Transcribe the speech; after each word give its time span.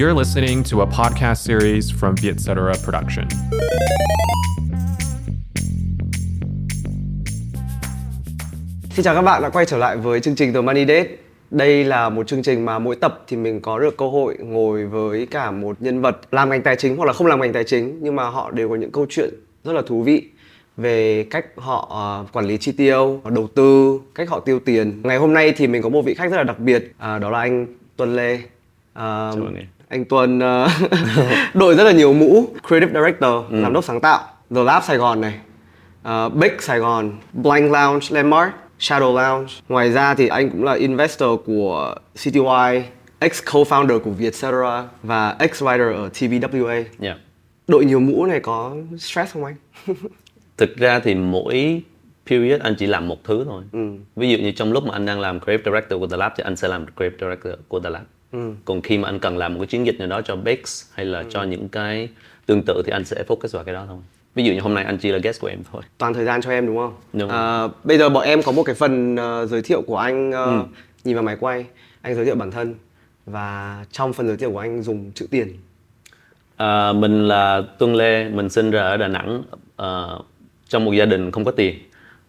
You're 0.00 0.18
listening 0.18 0.62
to 0.64 0.80
a 0.80 0.86
podcast 0.86 1.44
series 1.44 1.92
from 2.00 2.14
Vietcetera 2.22 2.72
Production. 2.84 3.28
Xin 8.90 9.04
chào 9.04 9.14
các 9.14 9.22
bạn 9.22 9.42
đã 9.42 9.48
quay 9.48 9.66
trở 9.66 9.78
lại 9.78 9.96
với 9.96 10.20
chương 10.20 10.34
trình 10.34 10.52
The 10.52 10.60
Money 10.60 10.86
Date. 10.86 11.08
Đây 11.50 11.84
là 11.84 12.08
một 12.08 12.26
chương 12.26 12.42
trình 12.42 12.64
mà 12.64 12.78
mỗi 12.78 12.96
tập 12.96 13.24
thì 13.26 13.36
mình 13.36 13.60
có 13.60 13.78
được 13.78 13.96
cơ 13.96 14.08
hội 14.08 14.36
ngồi 14.40 14.86
với 14.86 15.26
cả 15.26 15.50
một 15.50 15.76
nhân 15.80 16.00
vật 16.00 16.20
làm 16.30 16.50
ngành 16.50 16.62
tài 16.62 16.76
chính 16.76 16.96
hoặc 16.96 17.04
là 17.04 17.12
không 17.12 17.26
làm 17.26 17.40
ngành 17.40 17.52
tài 17.52 17.64
chính 17.64 17.98
nhưng 18.02 18.16
mà 18.16 18.28
họ 18.28 18.50
đều 18.50 18.68
có 18.68 18.74
những 18.74 18.92
câu 18.92 19.06
chuyện 19.08 19.30
rất 19.64 19.72
là 19.72 19.82
thú 19.86 20.02
vị 20.02 20.28
về 20.76 21.26
cách 21.30 21.46
họ 21.56 21.88
ờ, 21.90 22.26
quản 22.32 22.46
lý 22.46 22.58
chi 22.58 22.72
tiêu, 22.72 23.20
đầu 23.24 23.48
tư, 23.54 24.00
cách 24.14 24.28
họ 24.28 24.40
tiêu 24.40 24.60
tiền. 24.64 25.00
Ngày 25.04 25.16
hôm 25.16 25.34
nay 25.34 25.52
thì 25.56 25.66
mình 25.66 25.82
có 25.82 25.88
một 25.88 26.02
vị 26.02 26.14
khách 26.14 26.30
rất 26.30 26.36
là 26.36 26.42
đặc 26.42 26.58
biệt, 26.58 26.92
à, 26.98 27.18
đó 27.18 27.30
là 27.30 27.38
anh 27.38 27.66
Tuân 27.96 28.16
Lê. 28.16 28.40
À. 28.92 29.30
anh 29.88 30.04
Tuân 30.04 30.40
ờ, 30.40 30.68
đội 31.54 31.74
rất 31.74 31.84
là 31.84 31.92
nhiều 31.92 32.12
mũ, 32.12 32.46
Creative 32.68 33.00
Director, 33.00 33.62
giám 33.62 33.72
đốc 33.72 33.84
sáng 33.84 34.00
tạo, 34.00 34.20
The 34.54 34.62
Lab 34.62 34.82
Sài 34.84 34.96
Gòn 34.96 35.20
này, 35.20 35.34
uh, 36.08 36.34
Big 36.34 36.52
Sài 36.60 36.78
Gòn, 36.78 37.12
Blank 37.32 37.72
Lounge, 37.72 38.06
Landmark, 38.10 38.52
Shadow 38.80 39.14
Lounge. 39.14 39.52
Ngoài 39.68 39.92
ra 39.92 40.14
thì 40.14 40.28
anh 40.28 40.50
cũng 40.50 40.64
là 40.64 40.74
investor 40.74 41.40
của 41.46 41.94
CTY, 42.14 42.82
ex 43.18 43.42
co-founder 43.42 43.98
của 43.98 44.10
Vietcetera 44.10 44.84
và 45.02 45.36
ex 45.38 45.62
writer 45.62 45.94
ở 45.94 46.08
TBWA. 46.08 46.84
Dạ. 46.98 47.16
Đội 47.68 47.84
nhiều 47.84 48.00
mũ 48.00 48.26
này 48.26 48.40
có 48.40 48.76
stress 48.98 49.34
không 49.34 49.44
anh? 49.44 49.54
Thực 50.56 50.76
ra 50.76 51.00
thì 51.00 51.14
mỗi 51.14 51.82
period 52.26 52.60
anh 52.60 52.74
chỉ 52.78 52.86
làm 52.86 53.08
một 53.08 53.24
thứ 53.24 53.44
thôi. 53.44 53.62
Ừ. 53.72 53.78
Ví 54.16 54.30
dụ 54.30 54.38
như 54.38 54.50
trong 54.50 54.72
lúc 54.72 54.84
mà 54.84 54.92
anh 54.92 55.06
đang 55.06 55.20
làm 55.20 55.40
creative 55.40 55.70
director 55.70 56.00
của 56.00 56.06
The 56.06 56.16
Lab 56.16 56.32
thì 56.36 56.44
anh 56.44 56.56
sẽ 56.56 56.68
làm 56.68 56.86
creative 56.96 57.18
director 57.20 57.54
của 57.68 57.80
The 57.80 57.90
Lab. 57.90 58.02
Ừ. 58.32 58.52
Còn 58.64 58.80
khi 58.82 58.98
mà 58.98 59.08
anh 59.08 59.18
cần 59.18 59.38
làm 59.38 59.54
một 59.54 59.60
cái 59.60 59.66
chiến 59.66 59.86
dịch 59.86 59.98
nào 59.98 60.08
đó 60.08 60.20
cho 60.22 60.36
Bakes 60.36 60.84
hay 60.94 61.06
là 61.06 61.24
cho 61.30 61.42
những 61.42 61.68
cái 61.68 62.08
tương 62.46 62.62
tự 62.66 62.82
thì 62.86 62.92
anh 62.92 63.04
sẽ 63.04 63.22
focus 63.28 63.48
vào 63.52 63.64
cái 63.64 63.74
đó 63.74 63.84
thôi. 63.88 63.98
Ví 64.34 64.44
dụ 64.44 64.52
như 64.52 64.60
hôm 64.60 64.74
nay 64.74 64.84
anh 64.84 64.98
chỉ 64.98 65.12
là 65.12 65.18
guest 65.18 65.40
của 65.40 65.46
em 65.48 65.58
thôi. 65.72 65.82
Toàn 65.98 66.14
thời 66.14 66.24
gian 66.24 66.40
cho 66.42 66.50
em 66.50 66.66
đúng 66.66 66.76
không? 66.76 66.94
Đúng. 67.12 67.28
À, 67.30 67.68
bây 67.84 67.98
giờ 67.98 68.08
bọn 68.08 68.24
em 68.24 68.42
có 68.42 68.52
một 68.52 68.62
cái 68.62 68.74
phần 68.74 69.16
ờ, 69.16 69.46
giới 69.46 69.62
thiệu 69.62 69.82
của 69.82 69.96
anh 69.96 70.32
ờ, 70.32 70.44
Ừ. 70.44 70.62
nhìn 71.04 71.14
vào 71.14 71.22
máy 71.24 71.36
quay, 71.40 71.64
anh 72.02 72.14
giới 72.14 72.24
thiệu 72.24 72.34
bản 72.34 72.50
thân 72.50 72.74
và 73.26 73.84
trong 73.92 74.12
phần 74.12 74.26
giới 74.28 74.36
thiệu 74.36 74.50
của 74.52 74.58
anh 74.58 74.82
dùng 74.82 75.12
chữ 75.14 75.26
tiền. 75.30 75.48
À, 76.56 76.92
mình 76.92 77.28
là 77.28 77.62
Tuân 77.78 77.94
Lê, 77.94 78.28
mình 78.28 78.48
sinh 78.48 78.70
ra 78.70 78.82
ở 78.82 78.96
Đà 78.96 79.08
Nẵng 79.08 79.42
ờ, 79.76 80.18
trong 80.68 80.84
một 80.84 80.92
gia 80.92 81.04
đình 81.04 81.30
không 81.30 81.44
có 81.44 81.50
tiền 81.50 81.78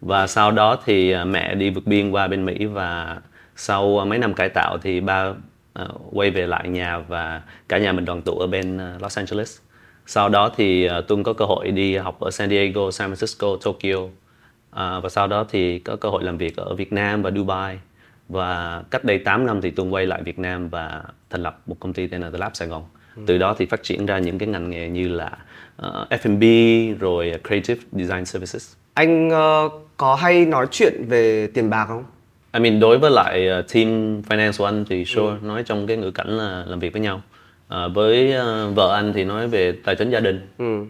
và 0.02 0.28
sau 0.28 0.52
đó 0.52 0.78
thì 0.86 1.12
à, 1.12 1.24
mẹ 1.26 1.56
đi 1.56 1.70
vượt 1.70 1.86
biên 1.88 2.12
qua 2.12 2.28
bên 2.28 2.46
Mỹ 2.46 2.66
và 2.66 3.18
sau 3.56 4.06
mấy 4.06 4.20
năm 4.20 4.34
cải 4.34 4.50
tạo 4.50 4.78
thì 4.78 5.00
ba 5.00 5.34
ờ, 5.74 5.90
quay 6.12 6.32
về 6.32 6.48
lại 6.48 6.70
nhà 6.70 7.00
và 7.00 7.42
cả 7.70 7.78
nhà 7.78 7.92
mình 7.92 8.06
đoàn 8.06 8.22
tụ 8.22 8.40
ở 8.40 8.48
bên 8.48 8.78
ờ, 8.78 8.98
Los 9.02 9.18
Angeles. 9.18 9.58
Sau 10.06 10.30
đó 10.30 10.52
thì 10.56 10.86
ờ, 10.86 11.02
Tuân 11.02 11.24
có 11.24 11.34
cơ 11.34 11.46
hội 11.46 11.72
đi 11.72 11.98
học 11.98 12.20
ở 12.20 12.32
San 12.32 12.50
Diego, 12.50 12.92
San 12.92 13.14
Francisco, 13.14 13.58
Tokyo 13.58 14.10
À, 14.72 15.00
và 15.00 15.10
sau 15.10 15.28
đó 15.28 15.46
thì 15.50 15.80
có 15.80 15.96
cơ 15.96 16.10
hội 16.10 16.24
làm 16.24 16.38
việc 16.38 16.58
ở 16.58 16.76
Việt 16.76 16.94
Nam 16.94 17.22
và 17.22 17.32
Dubai 17.32 17.80
và 18.30 18.84
cách 18.90 19.04
đây 19.04 19.20
8 19.20 19.46
năm 19.46 19.62
thì 19.62 19.72
Tuân 19.72 19.90
quay 19.90 20.06
lại 20.06 20.24
Việt 20.24 20.40
Nam 20.40 20.70
và 20.70 21.04
thành 21.30 21.44
lập 21.44 21.60
một 21.66 21.76
công 21.80 21.94
ty 21.94 22.08
tên 22.08 22.22
là 22.22 22.30
The 22.30 22.38
Lab 22.38 22.52
Sài 22.56 22.68
Gòn. 22.68 22.84
Từ 23.26 23.38
đó 23.38 23.56
thì 23.58 23.66
phát 23.66 23.84
triển 23.84 24.06
ra 24.06 24.20
những 24.20 24.38
cái 24.38 24.50
ngành 24.50 24.70
nghề 24.70 24.90
như 24.90 25.08
là 25.08 25.38
ờ, 25.78 26.08
F&B 26.10 26.44
rồi 27.00 27.34
Creative 27.48 27.82
Design 27.92 28.26
Services. 28.26 28.74
Anh 28.94 29.30
ờ, 29.30 29.70
có 29.98 30.16
hay 30.16 30.46
nói 30.46 30.68
chuyện 30.72 31.06
về 31.08 31.48
tiền 31.48 31.70
bạc 31.70 31.86
không? 31.88 32.04
I 32.54 32.60
mean 32.60 32.80
đối 32.80 32.98
với 32.98 33.12
lại 33.12 33.48
ờ, 33.48 33.62
team 33.74 34.22
finance 34.22 34.52
của 34.58 34.66
anh 34.66 34.86
thì 34.90 35.06
sure 35.06 35.36
nói 35.42 35.64
trong 35.64 35.88
cái 35.88 35.98
ngữ 35.98 36.12
cảnh 36.12 36.28
là 36.38 36.64
làm 36.68 36.80
việc 36.80 36.94
với 36.94 37.02
nhau. 37.02 37.22
Ờ, 37.68 37.90
với 37.90 38.32
ờ, 38.34 38.70
vợ 38.72 38.96
anh 38.96 39.14
thì 39.14 39.24
nói 39.24 39.48
về 39.48 39.74
tài 39.86 39.96
chính 39.96 40.10
gia 40.10 40.20
đình. 40.20 40.48
Ừ. 40.58 40.86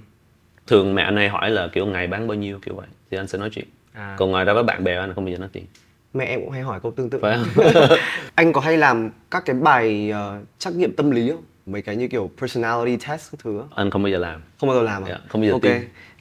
Thường 0.68 0.96
mẹ 0.96 1.04
anh 1.04 1.16
hay 1.16 1.30
hỏi 1.30 1.50
là 1.50 1.68
kiểu 1.68 1.86
ngày 1.86 2.08
bán 2.08 2.28
bao 2.28 2.36
nhiêu 2.36 2.60
kiểu 2.66 2.76
vậy 2.76 2.88
thì 3.12 3.18
anh 3.18 3.28
sẽ 3.28 3.38
nói 3.38 3.50
chuyện. 3.50 3.66
À. 3.94 4.16
Còn 4.20 4.32
ngoài 4.32 4.46
ra 4.46 4.54
với 4.54 4.64
bạn 4.64 4.84
bè 4.84 4.96
anh 4.96 5.14
không 5.16 5.26
bao 5.26 5.32
giờ 5.32 5.38
nói 5.38 5.50
tiền. 5.54 5.66
Mẹ 6.14 6.26
em 6.26 6.40
cũng 6.42 6.50
hay 6.52 6.62
hỏi 6.62 6.80
câu 6.84 6.92
tương 6.92 7.10
tự. 7.10 7.20
Phải 7.22 7.38
không? 7.38 7.64
anh 8.36 8.54
có 8.54 8.62
hay 8.62 8.78
làm 8.78 9.10
các 9.32 9.44
cái 9.46 9.56
bài 9.56 10.10
ờ, 10.12 10.40
trắc 10.60 10.74
nghiệm 10.74 10.96
tâm 10.96 11.12
lý 11.12 11.30
không? 11.32 11.44
Mấy 11.66 11.82
cái 11.82 11.96
như 11.96 12.08
kiểu 12.08 12.32
personality 12.42 13.06
test 13.08 13.32
các 13.32 13.40
thứ 13.44 13.62
anh 13.76 13.90
không 13.90 14.04
bao 14.04 14.10
giờ 14.12 14.18
làm. 14.18 14.42
Không 14.60 14.70
bao 14.70 14.78
giờ 14.78 14.84
làm 14.84 15.04
à? 15.04 15.08
Dạ, 15.10 15.18
không 15.28 15.42
bao 15.42 15.48
giờ 15.48 15.54
Ok. 15.54 15.62
tin. 15.62 15.74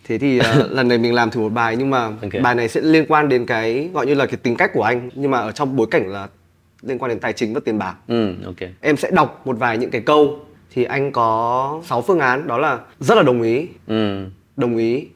Thế 0.09 0.19
thì 0.19 0.39
ờ, 0.39 0.69
lần 0.71 0.89
này 0.89 0.99
mình 0.99 1.15
làm 1.15 1.31
thử 1.31 1.41
một 1.41 1.49
bài 1.53 1.77
nhưng 1.77 1.91
mà 1.91 2.05
Ok. 2.05 2.43
bài 2.43 2.55
này 2.55 2.69
sẽ 2.69 2.81
liên 2.81 3.05
quan 3.09 3.29
đến 3.29 3.47
cái 3.47 3.91
gọi 3.95 4.07
như 4.07 4.15
là 4.15 4.27
cái 4.27 4.37
tính 4.37 4.57
cách 4.57 4.71
của 4.75 4.83
anh 4.83 5.11
nhưng 5.15 5.31
mà 5.31 5.39
ở 5.39 5.53
trong 5.53 5.77
bối 5.77 5.87
cảnh 5.91 6.09
là 6.09 6.29
liên 6.83 6.99
quan 6.99 7.09
đến 7.09 7.19
tài 7.21 7.33
chính 7.33 7.55
và 7.55 7.61
tiền 7.65 7.79
bạc. 7.79 7.95
Ừ, 8.09 8.35
ok. 8.45 8.57
Em 8.81 8.97
sẽ 8.97 9.11
đọc 9.11 9.43
một 9.47 9.59
vài 9.59 9.79
những 9.79 9.91
cái 9.91 10.01
câu 10.01 10.39
thì 10.73 10.85
anh 10.85 11.13
có 11.13 11.81
6 11.87 12.03
phương 12.03 12.19
án 12.19 12.47
đó 12.47 12.59
là 12.59 12.79
rất 13.01 13.15
là 13.15 13.23
đồng 13.23 13.43
ý, 13.43 13.67
Ừ, 13.87 14.25
đồng 14.57 14.77
ý, 14.77 15.07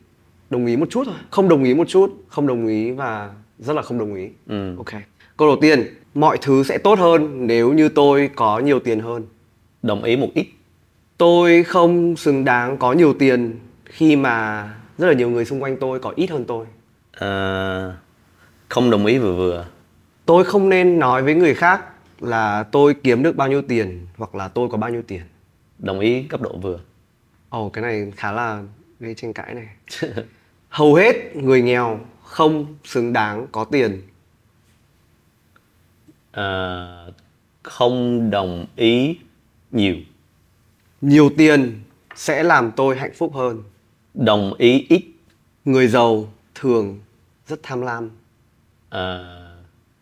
đồng 0.51 0.67
ý 0.67 0.77
một 0.77 0.87
chút 0.91 1.03
thôi, 1.07 1.15
không 1.31 1.49
đồng 1.49 1.65
ý 1.65 1.75
một 1.75 1.89
chút, 1.89 2.25
không 2.29 2.47
đồng 2.47 2.67
ý 2.67 2.91
và 2.91 3.31
rất 3.59 3.73
là 3.77 3.83
không 3.83 3.99
đồng 3.99 4.15
ý. 4.15 4.29
ừ. 4.49 4.75
Ok. 4.77 4.91
Câu 5.37 5.49
đầu 5.49 5.57
tiên, 5.61 5.95
mọi 6.15 6.39
thứ 6.43 6.63
sẽ 6.63 6.79
tốt 6.79 6.99
hơn 6.99 7.47
nếu 7.47 7.73
như 7.73 7.89
tôi 7.89 8.31
có 8.37 8.59
nhiều 8.59 8.79
tiền 8.81 9.01
hơn. 9.01 9.25
Đồng 9.83 10.03
ý 10.05 10.17
một 10.17 10.29
ít. 10.35 10.47
Tôi 11.19 11.63
không 11.63 12.17
xứng 12.17 12.45
đáng 12.45 12.77
có 12.77 12.93
nhiều 12.93 13.15
tiền 13.19 13.59
khi 13.85 14.17
mà 14.17 14.69
rất 14.99 15.07
là 15.07 15.13
nhiều 15.13 15.31
người 15.31 15.45
xung 15.45 15.63
quanh 15.63 15.77
tôi 15.81 16.01
có 16.01 16.13
ít 16.17 16.31
hơn 16.31 16.45
tôi. 16.45 16.67
Ờ, 17.13 17.97
không 18.69 18.91
đồng 18.91 19.07
ý 19.07 19.19
vừa 19.19 19.37
vừa. 19.37 19.67
Tôi 20.27 20.45
không 20.45 20.69
nên 20.69 20.99
nói 20.99 21.23
với 21.23 21.35
người 21.35 21.55
khác 21.55 21.85
là 22.21 22.63
tôi 22.63 22.95
kiếm 22.95 23.23
được 23.23 23.37
bao 23.37 23.49
nhiêu 23.49 23.63
tiền 23.63 24.07
hoặc 24.17 24.35
là 24.35 24.49
tôi 24.49 24.69
có 24.69 24.79
bao 24.79 24.91
nhiêu 24.91 25.03
tiền. 25.03 25.23
Đồng 25.79 26.01
ý 26.01 26.23
cấp 26.23 26.41
độ 26.41 26.57
vừa. 26.57 26.81
Ồ, 27.49 27.69
cái 27.69 27.83
này 27.83 28.13
khá 28.17 28.33
là 28.33 28.63
gây 29.01 29.15
tranh 29.15 29.33
cãi 29.33 29.55
này. 29.55 29.69
Hầu 30.69 30.95
hết 30.95 31.37
người 31.37 31.63
nghèo 31.63 32.01
không 32.25 32.77
xứng 32.85 33.13
đáng 33.13 33.47
có 33.53 33.65
tiền. 33.65 34.03
Ờ, 36.33 37.13
không 37.63 38.31
đồng 38.31 38.67
ý 38.77 39.17
nhiều. 39.71 39.97
Nhiều 41.01 41.31
tiền 41.37 41.81
sẽ 42.15 42.43
làm 42.43 42.73
tôi 42.77 42.97
hạnh 42.97 43.13
phúc 43.15 43.35
hơn. 43.35 43.63
Đồng 44.15 44.55
ý 44.59 44.87
ít. 44.89 45.05
Người 45.65 45.89
giàu 45.89 46.29
thường 46.55 46.99
rất 47.47 47.61
tham 47.63 47.81
lam. 47.81 48.11
Ờ, 48.89 49.25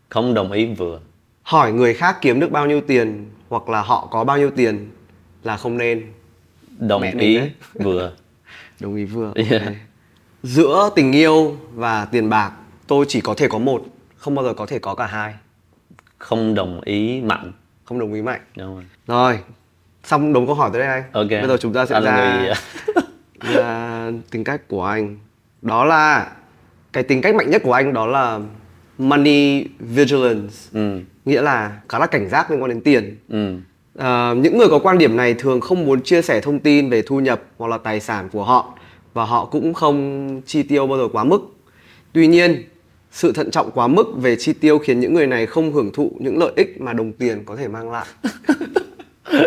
không 0.08 0.34
đồng 0.34 0.52
ý 0.52 0.66
vừa. 0.74 1.00
hỏi 1.42 1.72
người 1.72 1.94
khác 1.94 2.18
kiếm 2.20 2.40
được 2.40 2.50
bao 2.50 2.66
nhiêu 2.66 2.80
tiền 2.80 3.30
hoặc 3.48 3.68
là 3.68 3.82
họ 3.82 4.08
có 4.10 4.24
bao 4.24 4.38
nhiêu 4.38 4.50
tiền 4.56 4.90
là 5.42 5.56
không 5.56 5.76
nên 5.78 6.12
Đồng 6.78 7.00
Mẹ 7.00 7.14
ý 7.18 7.40
vừa. 7.74 8.12
đồng 8.80 8.96
ý 8.96 9.04
vừa 9.04 9.32
Yeah. 9.50 9.62
Giữa 10.42 10.90
tình 10.94 11.12
yêu 11.12 11.56
và 11.74 12.04
tiền 12.04 12.28
bạc 12.30 12.52
tôi 12.86 13.04
chỉ 13.08 13.20
có 13.20 13.34
thể 13.34 13.48
có 13.48 13.58
một 13.58 13.84
không 14.16 14.34
bao 14.34 14.44
giờ 14.44 14.54
có 14.54 14.66
thể 14.66 14.78
có 14.78 14.94
cả 14.94 15.06
hai 15.06 15.34
Không 16.18 16.54
đồng 16.54 16.80
ý 16.80 17.20
mạnh. 17.20 17.52
không 17.84 17.98
đồng 17.98 18.12
ý 18.14 18.22
mạnh 18.22 18.40
Đúng 18.56 18.74
rồi. 18.74 18.84
rồi 19.06 19.38
xong 20.04 20.32
đống 20.32 20.46
câu 20.46 20.54
hỏi 20.54 20.70
tới 20.72 20.80
đây 20.80 20.88
anh 20.88 21.02
Ok. 21.12 21.28
bây 21.30 21.46
giờ 21.48 21.56
chúng 21.60 21.72
ta 21.72 21.86
sẽ 21.86 21.94
Anh 21.94 22.04
ra, 22.04 22.38
người- 22.42 22.54
ra 23.40 24.10
tính 24.30 24.44
cách 24.44 24.68
của 24.68 24.84
anh 24.84 25.16
đó 25.62 25.84
là 25.84 26.32
cái 26.92 27.02
tính 27.02 27.20
cách 27.20 27.34
mạnh 27.34 27.50
nhất 27.50 27.62
của 27.64 27.72
anh 27.72 27.92
đó 27.92 28.06
là 28.06 28.40
money 28.98 29.64
vigilance 29.78 30.54
ừ, 30.72 31.00
nghĩa 31.24 31.42
là 31.42 31.80
khá 31.88 31.98
là 31.98 32.06
cảnh 32.06 32.28
giác 32.28 32.50
liên 32.50 32.62
quan 32.62 32.70
đến 32.70 32.80
tiền 32.80 33.16
ừ, 33.28 33.56
Ờ, 33.94 34.34
những 34.34 34.58
người 34.58 34.68
có 34.68 34.78
quan 34.78 34.98
điểm 34.98 35.16
này 35.16 35.34
thường 35.34 35.60
không 35.60 35.86
muốn 35.86 36.02
chia 36.02 36.22
sẻ 36.22 36.40
thông 36.40 36.58
tin 36.58 36.90
về 36.90 37.02
thu 37.02 37.20
nhập 37.20 37.42
hoặc 37.58 37.68
là 37.68 37.78
tài 37.78 38.00
sản 38.00 38.28
của 38.32 38.44
họ 38.44 38.78
và 39.14 39.24
họ 39.24 39.44
cũng 39.44 39.74
không 39.74 40.40
chi 40.46 40.62
tiêu 40.62 40.86
bao 40.86 40.98
giờ 40.98 41.08
quá 41.12 41.24
mức. 41.24 41.40
Tuy 42.12 42.26
nhiên, 42.26 42.64
sự 43.10 43.32
thận 43.32 43.50
trọng 43.50 43.70
quá 43.70 43.86
mức 43.86 44.06
về 44.16 44.36
chi 44.36 44.52
tiêu 44.52 44.78
khiến 44.78 45.00
những 45.00 45.14
người 45.14 45.26
này 45.26 45.46
không 45.46 45.72
hưởng 45.72 45.92
thụ 45.92 46.12
những 46.18 46.38
lợi 46.38 46.52
ích 46.56 46.80
mà 46.80 46.92
đồng 46.92 47.12
tiền 47.12 47.44
có 47.44 47.56
thể 47.56 47.68
mang 47.68 47.90
lại. 47.90 48.06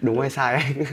Đúng 0.00 0.20
hay 0.20 0.30
sai 0.30 0.54
anh? 0.54 0.84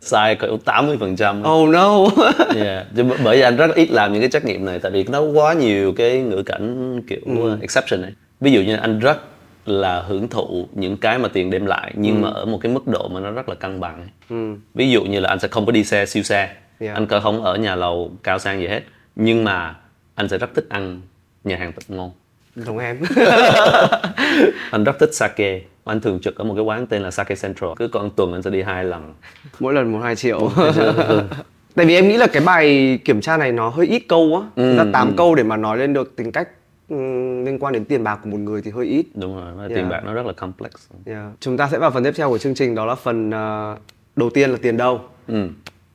Sai 0.00 0.34
cỡ 0.34 0.48
80 0.64 0.96
phần 1.00 1.16
trăm 1.16 1.42
Oh 1.48 1.68
no. 1.68 2.06
yeah. 2.56 2.86
Bởi 3.24 3.36
vì 3.36 3.40
anh 3.40 3.56
rất 3.56 3.74
ít 3.74 3.90
làm 3.90 4.12
những 4.12 4.22
cái 4.22 4.30
trắc 4.30 4.44
nghiệm 4.44 4.64
này 4.64 4.78
tại 4.78 4.92
vì 4.92 5.04
nó 5.04 5.20
quá 5.20 5.52
nhiều 5.52 5.92
cái 5.96 6.18
ngữ 6.18 6.42
cảnh 6.42 7.00
kiểu 7.08 7.20
uh, 7.32 7.60
exception 7.60 8.02
ấy 8.02 8.12
ví 8.40 8.52
dụ 8.52 8.60
như 8.60 8.76
anh 8.76 8.98
rất 8.98 9.18
là 9.66 10.02
hưởng 10.02 10.28
thụ 10.28 10.68
những 10.72 10.96
cái 10.96 11.18
mà 11.18 11.28
tiền 11.28 11.50
đem 11.50 11.66
lại 11.66 11.92
nhưng 11.96 12.22
mà 12.22 12.28
ở 12.28 12.44
một 12.44 12.58
cái 12.62 12.72
mức 12.72 12.86
độ 12.86 13.08
mà 13.08 13.20
nó 13.20 13.30
rất 13.30 13.48
là 13.48 13.54
cân 13.54 13.80
bằng 13.80 14.08
ừ. 14.30 14.54
ví 14.74 14.90
dụ 14.90 15.04
như 15.04 15.20
là 15.20 15.28
anh 15.28 15.38
sẽ 15.38 15.48
không 15.48 15.66
có 15.66 15.72
đi 15.72 15.84
xe 15.84 16.06
siêu 16.06 16.22
xe 16.22 16.54
Yeah. 16.80 16.94
anh 16.94 17.06
có 17.06 17.20
không 17.20 17.44
ở 17.44 17.56
nhà 17.56 17.74
lầu 17.74 18.12
cao 18.22 18.38
sang 18.38 18.60
gì 18.60 18.66
hết 18.66 18.80
nhưng 19.16 19.44
mà 19.44 19.74
anh 20.14 20.28
sẽ 20.28 20.38
rất 20.38 20.54
thích 20.54 20.66
ăn 20.68 21.00
nhà 21.44 21.56
hàng 21.56 21.72
thật 21.72 21.82
ngon 21.88 22.10
Giống 22.56 22.78
em. 22.78 23.00
anh 24.70 24.84
rất 24.84 24.98
thích 25.00 25.14
sake 25.14 25.60
anh 25.90 26.00
thường 26.00 26.20
trực 26.20 26.36
ở 26.36 26.44
một 26.44 26.54
cái 26.54 26.64
quán 26.64 26.86
tên 26.86 27.02
là 27.02 27.10
sake 27.10 27.34
central 27.34 27.70
cứ 27.76 27.88
một 27.92 28.08
tuần 28.16 28.32
anh 28.32 28.42
sẽ 28.42 28.50
đi 28.50 28.62
hai 28.62 28.84
lần 28.84 29.14
Mỗi 29.60 29.74
lần 29.74 29.92
một 29.92 29.98
hai 29.98 30.16
triệu. 30.16 30.50
Tại 31.74 31.86
vì 31.86 31.94
em 31.94 32.08
nghĩ 32.08 32.16
là 32.16 32.26
cái 32.26 32.42
bài 32.46 32.98
kiểm 33.04 33.20
tra 33.20 33.36
này 33.36 33.52
nó 33.52 33.68
hơi 33.68 33.86
ít 33.86 34.02
câu 34.08 34.42
á. 34.42 34.62
Ừ, 34.62 34.76
ra 34.76 34.84
8 34.92 35.16
câu 35.16 35.34
để 35.34 35.42
mà 35.42 35.56
nói 35.56 35.78
lên 35.78 35.92
được 35.92 36.16
tính 36.16 36.32
cách 36.32 36.48
ừm, 36.88 37.44
liên 37.44 37.58
quan 37.58 37.72
đến 37.72 37.84
tiền 37.84 38.04
bạc 38.04 38.20
của 38.22 38.30
một 38.30 38.36
người 38.36 38.62
thì 38.62 38.70
hơi 38.70 38.86
ít 38.86 39.06
đúng 39.14 39.36
rồi 39.36 39.52
Yeah. 39.58 39.70
tiền 39.74 39.88
bạc 39.88 40.02
nó 40.04 40.14
rất 40.14 40.26
là 40.26 40.32
complex 40.32 40.72
yeah. 41.06 41.24
chúng 41.40 41.56
ta 41.56 41.68
sẽ 41.68 41.78
vào 41.78 41.90
phần 41.90 42.04
tiếp 42.04 42.12
theo 42.16 42.28
của 42.28 42.38
chương 42.38 42.54
trình 42.54 42.74
đó 42.74 42.86
là 42.86 42.94
phần 42.94 43.30
ờ, 43.30 43.76
đầu 44.16 44.30
tiên 44.30 44.50
là 44.50 44.58
tiền 44.62 44.76
đâu 44.76 45.00
ừ. 45.26 45.48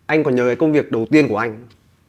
anh 0.06 0.24
còn 0.24 0.36
nhớ 0.36 0.46
cái 0.46 0.56
công 0.56 0.72
việc 0.72 0.92
đầu 0.92 1.06
tiên 1.12 1.28
của 1.28 1.38
anh 1.38 1.66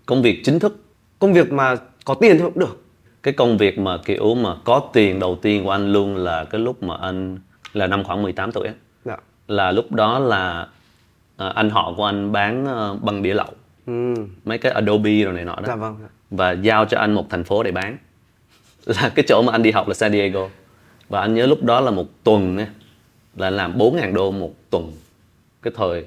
công 0.06 0.22
việc 0.22 0.40
chính 0.44 0.58
thức 0.58 0.76
công 1.18 1.32
việc 1.32 1.52
mà 1.52 1.76
có 2.04 2.14
tiền 2.14 2.38
thôi 2.38 2.50
cũng 2.54 2.60
được 2.60 2.82
cái 3.22 3.34
công 3.34 3.58
việc 3.58 3.78
mà 3.78 3.98
kiểu 4.04 4.34
mà 4.34 4.56
có 4.64 4.82
tiền 4.92 5.18
đầu 5.18 5.38
tiên 5.42 5.64
của 5.64 5.70
anh 5.70 5.92
luôn 5.92 6.16
là 6.16 6.44
cái 6.44 6.60
lúc 6.60 6.82
mà 6.82 6.96
anh 7.00 7.38
là 7.72 7.86
năm 7.86 8.04
khoảng 8.04 8.22
18 8.22 8.52
tuổi 8.52 8.68
dạ. 9.04 9.16
Là 9.48 9.72
lúc 9.72 9.92
đó 9.92 10.18
là 10.18 10.68
à, 11.36 11.48
anh 11.48 11.70
họ 11.70 11.92
của 11.96 12.04
anh 12.04 12.32
bán 12.32 12.66
ờ, 12.66 12.96
băng 13.02 13.22
đĩa 13.22 13.34
lậu. 13.34 13.50
Ừ. 13.86 14.14
mấy 14.44 14.58
cái 14.58 14.72
Adobe 14.72 15.22
rồi 15.24 15.34
này 15.34 15.44
nọ 15.44 15.56
đó. 15.56 15.64
Dạ 15.66 15.76
vâng 15.76 15.96
và 16.32 16.52
giao 16.52 16.84
cho 16.84 16.98
anh 16.98 17.12
một 17.12 17.30
thành 17.30 17.44
phố 17.44 17.62
để 17.62 17.72
bán. 17.72 17.96
Là 18.86 19.12
cái 19.14 19.24
chỗ 19.28 19.42
mà 19.42 19.52
anh 19.52 19.62
đi 19.62 19.70
học 19.70 19.88
là 19.88 19.94
San 19.94 20.12
Diego. 20.12 20.48
Và 21.08 21.20
anh 21.20 21.34
nhớ 21.34 21.46
lúc 21.46 21.62
đó 21.62 21.80
là 21.80 21.90
một 21.90 22.06
tuần 22.24 22.58
á, 22.58 22.66
là 23.36 23.50
làm 23.50 23.78
4.000 23.78 24.14
đô 24.14 24.30
một 24.30 24.54
tuần. 24.70 24.92
Cái 25.62 25.72
thời. 25.76 26.06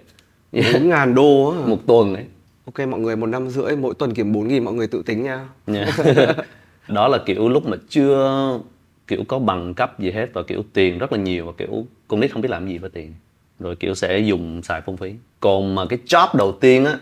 Bốn 0.74 0.90
ngàn 0.90 1.16
đô 1.16 1.50
á 1.52 1.58
một 1.68 1.78
tuần 1.88 2.16
ấy. 2.16 2.26
Ok 2.66 2.88
mọi 2.88 3.00
người 3.00 3.16
một 3.16 3.26
năm 3.26 3.50
rưỡi 3.50 3.76
mỗi 3.76 3.94
tuần 4.00 4.14
kiếm 4.14 4.34
bốn 4.34 4.48
nghìn 4.48 4.66
mọi 4.66 4.74
người 4.74 4.88
tự 4.88 5.04
tính 5.06 5.24
nha. 5.24 5.48
Nha. 5.68 5.88
đó 6.88 7.08
là 7.08 7.18
kiểu 7.26 7.50
lúc 7.50 7.68
mà 7.68 7.78
chưa 7.90 8.60
kiểu 9.08 9.24
có 9.28 9.40
bằng 9.40 9.74
cấp 9.74 10.00
gì 10.00 10.12
hết 10.12 10.30
và 10.34 10.44
kiểu 10.44 10.64
tiền 10.74 10.98
rất 10.98 11.12
là 11.12 11.18
nhiều 11.18 11.46
và 11.46 11.52
kiểu 11.58 11.86
con 12.08 12.20
nít 12.20 12.32
không 12.32 12.42
biết 12.42 12.52
làm 12.52 12.68
gì 12.68 12.78
với 12.78 12.90
tiền. 12.90 13.14
Rồi 13.60 13.76
kiểu 13.76 13.96
sẽ 13.96 14.20
dùng 14.20 14.62
xài 14.64 14.82
phung 14.82 14.98
phí. 14.98 15.14
Còn 15.40 15.76
mà 15.76 15.86
cái 15.90 16.00
job 16.06 16.28
đầu 16.38 16.52
tiên 16.52 16.86
á 16.86 16.98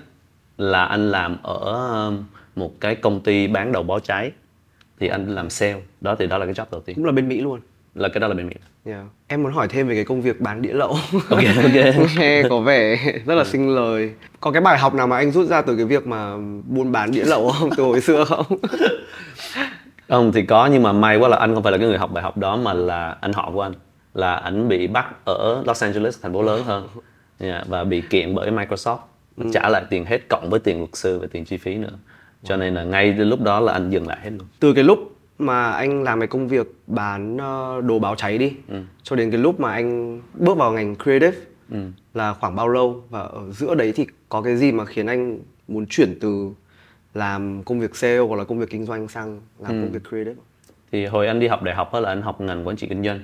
là 0.58 0.86
anh 0.86 1.12
làm 1.12 1.38
ở 1.44 1.58
um, 2.08 2.24
một 2.56 2.80
cái 2.80 2.96
công 2.96 3.20
ty 3.20 3.48
bán 3.48 3.72
đầu 3.72 3.84
bó 3.84 4.00
cháy. 4.00 4.32
Thì 5.00 5.08
anh 5.08 5.36
làm 5.36 5.50
sale. 5.50 5.82
Đó 6.02 6.16
thì 6.20 6.28
đó 6.28 6.38
là 6.38 6.46
cái 6.46 6.54
job 6.54 6.66
đầu 6.72 6.82
tiên. 6.82 6.96
Cũng 6.96 7.06
là 7.06 7.12
bên 7.12 7.28
mỹ 7.28 7.42
luôn. 7.42 7.60
Là 7.96 8.10
cái 8.10 8.20
đó 8.20 8.28
là 8.28 8.34
bên 8.34 8.48
mỹ. 8.48 8.56
Yeah. 8.86 9.06
em 9.28 9.44
muốn 9.44 9.54
hỏi 9.54 9.68
thêm 9.68 9.88
về 9.88 9.96
cái 9.96 10.06
công 10.06 10.22
việc 10.22 10.42
bán 10.42 10.62
đĩa 10.62 10.74
lậu. 10.74 10.98
Ok 11.30 11.44
ok. 11.64 11.96
Nghe 12.18 12.44
có 12.50 12.60
vẻ 12.60 12.98
rất 13.26 13.36
là 13.36 13.44
sinh 13.44 13.76
lời. 13.76 14.12
Có 14.40 14.52
cái 14.52 14.62
bài 14.62 14.78
học 14.80 14.94
nào 14.94 15.08
mà 15.08 15.18
anh 15.18 15.32
rút 15.32 15.48
ra 15.48 15.62
từ 15.62 15.76
cái 15.76 15.86
việc 15.86 16.08
mà 16.08 16.38
buôn 16.68 16.92
bán 16.92 17.12
đĩa 17.12 17.24
lậu 17.24 17.52
không? 17.52 17.70
Từ 17.78 17.84
hồi 17.84 18.02
xưa 18.02 18.26
không 18.26 18.46
không 20.10 20.32
thì 20.32 20.46
có 20.46 20.66
nhưng 20.66 20.84
mà 20.84 20.92
may 20.92 21.18
quá 21.18 21.30
là 21.30 21.38
anh 21.38 21.54
không 21.54 21.64
phải 21.64 21.72
là 21.72 21.78
cái 21.78 21.88
người 21.88 21.98
học 21.98 22.12
bài 22.14 22.24
học 22.24 22.38
đó 22.38 22.56
mà 22.58 22.74
là 22.74 23.18
anh 23.22 23.34
họ 23.34 23.52
của 23.54 23.62
anh. 23.62 23.74
Là 24.14 24.36
anh 24.36 24.68
bị 24.68 24.88
bắt 24.88 25.26
ở 25.26 25.64
Los 25.66 25.84
Angeles 25.84 26.22
thành 26.22 26.34
phố 26.34 26.42
lớn 26.42 26.64
hơn. 26.66 26.88
Yeah, 27.40 27.68
và 27.68 27.84
bị 27.84 28.02
kiện 28.02 28.36
bởi 28.36 28.52
Microsoft. 28.52 28.98
Trả 29.54 29.70
lại 29.70 29.84
tiền 29.90 30.06
hết 30.06 30.30
cộng 30.30 30.50
với 30.50 30.60
tiền 30.60 30.78
luật 30.78 30.90
sư 30.94 31.20
và 31.20 31.28
tiền 31.32 31.46
chi 31.46 31.58
phí 31.58 31.76
nữa. 31.76 31.98
Cho 32.44 32.58
nên 32.58 32.74
là 32.74 32.84
ngay 32.84 33.16
từ 33.18 33.24
lúc 33.24 33.42
đó 33.42 33.60
là 33.60 33.74
anh 33.74 33.90
dừng 33.90 34.08
lại 34.08 34.18
hết 34.24 34.30
luôn. 34.30 34.48
Từ 34.60 34.74
cái 34.74 34.84
lúc 34.84 35.00
mà 35.40 35.72
anh 35.72 36.04
làm 36.04 36.20
cái 36.20 36.28
công 36.28 36.48
việc 36.48 36.76
bán 36.88 37.38
ờ, 37.38 37.82
đồ 37.82 38.00
báo 38.00 38.16
cháy 38.16 38.38
đi 38.38 38.54
cho 39.04 39.16
đến 39.16 39.32
cái 39.32 39.40
lúc 39.40 39.60
mà 39.60 39.72
anh 39.72 40.22
bước 40.34 40.58
vào 40.58 40.72
ngành 40.72 40.96
creative 40.96 41.38
là 42.14 42.34
khoảng 42.34 42.56
bao 42.56 42.68
lâu? 42.68 43.04
Và 43.10 43.20
ở 43.20 43.52
giữa 43.52 43.76
đấy 43.76 43.94
thì 43.96 44.08
có 44.30 44.42
cái 44.42 44.58
gì 44.58 44.72
mà 44.72 44.86
khiến 44.86 45.08
anh 45.08 45.40
muốn 45.68 45.86
chuyển 45.86 46.20
từ 46.22 46.50
làm 47.14 47.64
công 47.64 47.80
việc 47.80 47.96
sale 47.96 48.20
hoặc 48.20 48.36
là 48.36 48.44
công 48.44 48.60
việc 48.60 48.70
kinh 48.70 48.86
doanh 48.86 49.08
sang 49.08 49.42
làm 49.60 49.72
công 49.72 49.92
việc 49.92 50.04
creative? 50.10 50.42
Thì 50.92 51.06
hồi 51.06 51.28
anh 51.28 51.40
đi 51.40 51.48
học 51.48 51.64
đại 51.64 51.76
học 51.76 51.94
là 51.94 52.10
anh 52.10 52.22
học 52.22 52.42
ngành 52.42 52.68
quản 52.68 52.76
trị 52.76 52.88
kinh 52.88 53.04
doanh. 53.04 53.22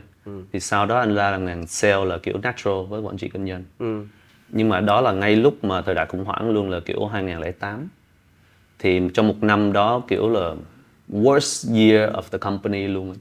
Thì 0.54 0.60
sau 0.60 0.86
đó 0.86 1.00
anh 1.00 1.16
ra 1.16 1.32
là 1.32 1.38
ngành 1.38 1.68
sale 1.68 2.06
là 2.06 2.18
kiểu 2.18 2.38
natural 2.44 2.86
với 2.90 3.02
quản 3.02 3.18
trị 3.18 3.30
kinh 3.30 3.48
doanh. 3.48 3.64
Ừ. 3.80 4.06
nhưng 4.50 4.70
mà 4.70 4.80
đó 4.80 5.02
là 5.02 5.12
ngay 5.12 5.36
lúc 5.36 5.64
mà 5.64 5.82
thời 5.82 5.96
đại 5.96 6.06
khủng 6.06 6.26
hoảng 6.26 6.50
luôn 6.50 6.70
là 6.70 6.80
kiểu 6.80 7.06
2008 7.06 7.88
thì 8.80 9.02
trong 9.14 9.28
một 9.28 9.44
năm 9.44 9.74
đó 9.74 10.02
kiểu 10.08 10.30
là 10.30 10.56
worst 11.10 11.76
year 11.76 12.12
of 12.12 12.22
the 12.32 12.38
company 12.38 12.88
luôn. 12.88 13.16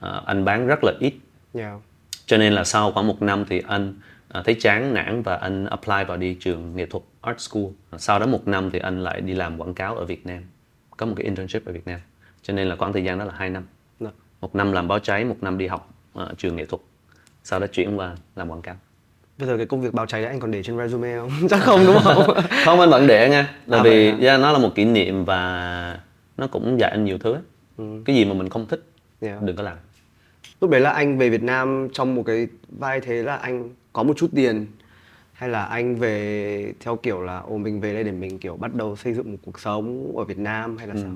À, 0.00 0.20
anh 0.26 0.44
bán 0.44 0.66
rất 0.66 0.84
là 0.84 0.92
ít. 1.00 1.14
Yeah. 1.54 1.80
cho 2.26 2.36
nên 2.36 2.52
là 2.52 2.64
sau 2.64 2.92
khoảng 2.92 3.06
một 3.06 3.22
năm 3.22 3.44
thì 3.48 3.62
anh 3.68 3.94
thấy 4.42 4.54
chán 4.60 4.94
nản 4.94 5.22
và 5.22 5.36
anh 5.36 5.66
apply 5.66 6.04
vào 6.08 6.16
đi 6.16 6.34
trường 6.40 6.76
nghệ 6.76 6.86
thuật 6.86 7.02
art 7.20 7.40
school. 7.40 7.64
Sau 7.98 8.18
đó 8.18 8.26
một 8.26 8.48
năm 8.48 8.70
thì 8.70 8.78
anh 8.78 9.00
lại 9.00 9.20
đi 9.20 9.34
làm 9.34 9.58
quảng 9.60 9.74
cáo 9.74 9.96
ở 9.96 10.04
Việt 10.04 10.26
Nam. 10.26 10.42
Có 10.96 11.06
một 11.06 11.12
cái 11.16 11.24
internship 11.24 11.66
ở 11.66 11.72
Việt 11.72 11.86
Nam. 11.86 12.00
Cho 12.42 12.54
nên 12.54 12.68
là 12.68 12.76
khoảng 12.76 12.92
thời 12.92 13.04
gian 13.04 13.18
đó 13.18 13.24
là 13.24 13.32
hai 13.36 13.50
năm. 13.50 13.62
Dạ. 14.00 14.10
một 14.40 14.54
năm 14.54 14.72
làm 14.72 14.88
báo 14.88 14.98
cháy 14.98 15.24
một 15.24 15.36
năm 15.40 15.58
đi 15.58 15.66
học 15.66 15.90
à, 16.14 16.24
trường 16.38 16.56
nghệ 16.56 16.64
thuật. 16.64 16.80
Sau 17.44 17.60
đó 17.60 17.66
chuyển 17.66 17.96
qua 17.98 18.16
làm 18.36 18.48
quảng 18.50 18.62
cáo. 18.62 18.76
Bây 19.38 19.48
giờ 19.48 19.56
cái 19.56 19.66
công 19.66 19.80
việc 19.82 19.92
báo 19.94 20.06
cháy 20.06 20.22
đấy 20.22 20.30
anh 20.30 20.40
còn 20.40 20.50
để 20.50 20.62
trên 20.62 20.78
resume 20.78 21.16
không? 21.18 21.30
Chắc 21.50 21.60
không 21.62 21.80
đúng 21.86 21.98
không? 22.02 22.22
Không 22.64 22.80
anh 22.80 22.90
vẫn 22.90 23.06
để 23.06 23.28
nha. 23.30 23.54
Tại 23.70 23.80
À, 23.80 23.82
vì 23.82 24.12
yeah, 24.26 24.40
nó 24.40 24.52
là 24.52 24.58
một 24.58 24.74
kỷ 24.74 24.84
niệm 24.84 25.24
và 25.24 26.00
nó 26.36 26.46
cũng 26.46 26.80
dạy 26.80 26.90
anh 26.90 27.04
nhiều 27.04 27.18
thứ 27.18 27.36
cái 28.04 28.16
gì 28.16 28.24
mà 28.24 28.34
mình 28.34 28.48
không 28.48 28.66
thích 28.66 28.82
Yeah. 29.20 29.42
đừng 29.42 29.56
có 29.56 29.62
làm. 29.62 29.76
Lúc 30.60 30.70
đấy 30.70 30.80
là 30.80 30.90
anh 30.90 31.18
về 31.18 31.30
Việt 31.30 31.42
Nam 31.42 31.88
trong 31.92 32.14
một 32.14 32.22
cái 32.26 32.46
vai 32.78 33.00
thế 33.00 33.22
là 33.22 33.36
anh 33.36 33.68
có 33.94 34.02
một 34.02 34.16
chút 34.16 34.30
tiền 34.34 34.66
hay 35.32 35.48
là 35.48 35.64
anh 35.64 35.96
về 35.96 36.72
theo 36.80 36.96
kiểu 36.96 37.20
là 37.20 37.38
ồ 37.38 37.56
mình 37.56 37.80
về 37.80 37.94
đây 37.94 38.04
để 38.04 38.12
mình 38.12 38.38
kiểu 38.38 38.56
bắt 38.56 38.74
đầu 38.74 38.96
xây 38.96 39.14
dựng 39.14 39.32
một 39.32 39.38
cuộc 39.44 39.60
sống 39.60 40.16
ở 40.16 40.24
Việt 40.24 40.38
Nam 40.38 40.76
hay 40.76 40.86
là 40.86 40.94
sao? 40.96 41.10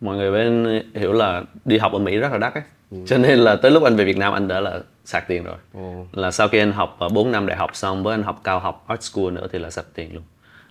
Mọi 0.00 0.16
người 0.16 0.32
bên 0.32 0.82
hiểu 0.94 1.12
là 1.12 1.42
đi 1.64 1.78
học 1.78 1.92
ở 1.92 1.98
Mỹ 1.98 2.16
rất 2.16 2.32
là 2.32 2.38
đắt 2.38 2.54
ấy. 2.54 2.62
Cho 3.06 3.18
nên 3.18 3.38
là 3.38 3.56
tới 3.56 3.70
lúc 3.70 3.82
anh 3.82 3.96
về 3.96 4.04
Việt 4.04 4.16
Nam 4.16 4.32
anh 4.32 4.48
đã 4.48 4.60
là 4.60 4.80
sạc 5.04 5.28
tiền 5.28 5.44
rồi. 5.44 5.56
Ồ. 5.74 6.06
là 6.12 6.30
sau 6.30 6.48
khi 6.48 6.58
anh 6.58 6.72
học 6.72 6.96
ờ, 6.98 7.08
4 7.08 7.32
năm 7.32 7.46
đại 7.46 7.56
học 7.56 7.76
xong 7.76 8.02
với 8.02 8.14
anh 8.14 8.22
học 8.22 8.40
cao 8.44 8.60
học 8.60 8.84
art 8.88 9.02
school 9.02 9.30
nữa 9.30 9.46
thì 9.52 9.58
là 9.58 9.70
sạch 9.70 9.86
tiền 9.94 10.14
luôn. 10.14 10.22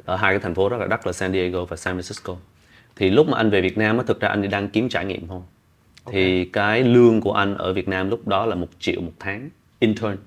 Ở 0.05 0.15
hai 0.15 0.33
cái 0.33 0.39
thành 0.39 0.55
phố 0.55 0.69
rất 0.69 0.77
là 0.77 0.87
đắt 0.87 1.07
là 1.07 1.13
San 1.13 1.31
Diego 1.31 1.65
và 1.65 1.77
San 1.77 1.97
Francisco. 1.97 2.35
Thì 2.95 3.09
lúc 3.09 3.27
mà 3.29 3.37
anh 3.37 3.49
về 3.49 3.61
Việt 3.61 3.77
Nam 3.77 3.97
á 3.97 4.03
thực 4.07 4.19
ra 4.19 4.29
anh 4.29 4.49
đang 4.49 4.69
kiếm 4.69 4.89
trải 4.89 5.05
nghiệm 5.05 5.27
thôi. 5.27 5.41
Thì 6.11 6.45
cái 6.45 6.83
lương 6.83 7.21
của 7.21 7.33
anh 7.33 7.57
ở 7.57 7.73
Việt 7.73 7.87
Nam 7.87 8.09
lúc 8.09 8.27
đó 8.27 8.45
là 8.45 8.55
một 8.55 8.67
triệu 8.79 9.01
một 9.01 9.11
tháng 9.19 9.49
intern 9.79 10.17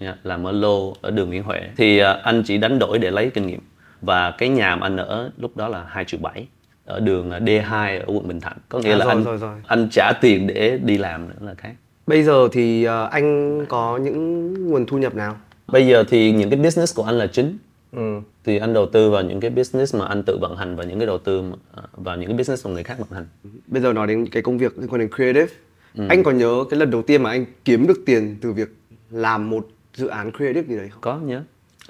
Dạ, 0.00 0.16
làm 0.24 0.46
ở 0.46 0.52
lô 0.52 0.94
ở 1.00 1.10
đường 1.10 1.28
Nguyễn 1.28 1.42
Huệ. 1.42 1.60
Thì 1.76 1.98
à, 1.98 2.12
anh 2.12 2.42
chỉ 2.46 2.58
đánh 2.58 2.78
đổi 2.78 2.98
để 2.98 3.10
lấy 3.10 3.30
kinh 3.30 3.46
nghiệm. 3.46 3.60
Và 4.02 4.30
cái 4.30 4.48
nhà 4.48 4.76
mà 4.76 4.86
anh 4.86 4.96
ở 4.96 5.30
lúc 5.38 5.56
đó 5.56 5.68
là 5.68 5.84
2 5.88 6.04
triệu 6.04 6.20
7 6.22 6.46
ở 6.84 7.00
đường 7.00 7.30
à, 7.30 7.38
D2 7.38 8.00
ở 8.00 8.04
quận 8.06 8.28
Bình 8.28 8.40
Thạnh. 8.40 8.56
Có 8.68 8.78
nghĩa 8.78 8.90
À, 8.92 8.96
là 8.96 9.04
rồi, 9.04 9.14
anh 9.14 9.24
rồi, 9.24 9.36
rồi. 9.36 9.56
anh 9.66 9.88
trả 9.90 10.12
tiền 10.20 10.46
để 10.46 10.78
đi 10.84 10.98
làm 10.98 11.28
nữa 11.28 11.34
là 11.40 11.54
khác. 11.54 11.72
Bây 12.06 12.22
giờ 12.22 12.48
thì 12.52 12.84
ờ, 12.84 13.08
anh 13.12 13.66
có 13.66 13.96
những 13.98 14.54
nguồn 14.70 14.86
thu 14.86 14.98
nhập 14.98 15.14
nào? 15.14 15.36
Bây 15.66 15.86
giờ 15.86 16.04
thì 16.08 16.32
những 16.32 16.50
cái 16.50 16.58
business 16.60 16.96
của 16.96 17.02
anh 17.02 17.18
là 17.18 17.26
chính. 17.26 17.58
Ừ. 17.92 18.20
thì 18.44 18.58
anh 18.58 18.74
đầu 18.74 18.86
tư 18.86 19.10
vào 19.10 19.22
những 19.22 19.40
cái 19.40 19.50
business 19.50 19.94
mà 19.96 20.06
anh 20.06 20.22
tự 20.22 20.38
vận 20.40 20.56
hành 20.56 20.76
và 20.76 20.84
những 20.84 20.98
cái 20.98 21.06
đầu 21.06 21.18
tư 21.18 21.42
à, 21.76 21.82
vào 21.92 22.16
những 22.16 22.28
cái 22.28 22.38
business 22.38 22.66
mà 22.66 22.72
người 22.72 22.82
khác 22.82 22.98
vận 22.98 23.08
hành. 23.10 23.26
Bây 23.66 23.82
giờ 23.82 23.92
nói 23.92 24.06
đến 24.06 24.26
cái 24.26 24.42
công 24.42 24.58
việc 24.58 24.78
liên 24.78 24.88
quan 24.88 25.00
đến 25.00 25.10
creative. 25.16 25.46
Anh 26.08 26.22
có 26.22 26.30
nhớ 26.30 26.64
cái 26.70 26.80
lần 26.80 26.90
đầu 26.90 27.02
tiên 27.02 27.22
mà 27.22 27.30
anh 27.30 27.44
kiếm 27.64 27.86
được 27.86 28.00
tiền 28.06 28.36
từ 28.40 28.52
việc 28.52 28.68
làm 29.10 29.50
một 29.50 29.66
dự 29.98 30.06
án 30.06 30.32
creative 30.32 30.68
gì 30.68 30.76
đấy 30.76 30.88
không 30.88 31.00
có 31.00 31.18
nhớ 31.18 31.42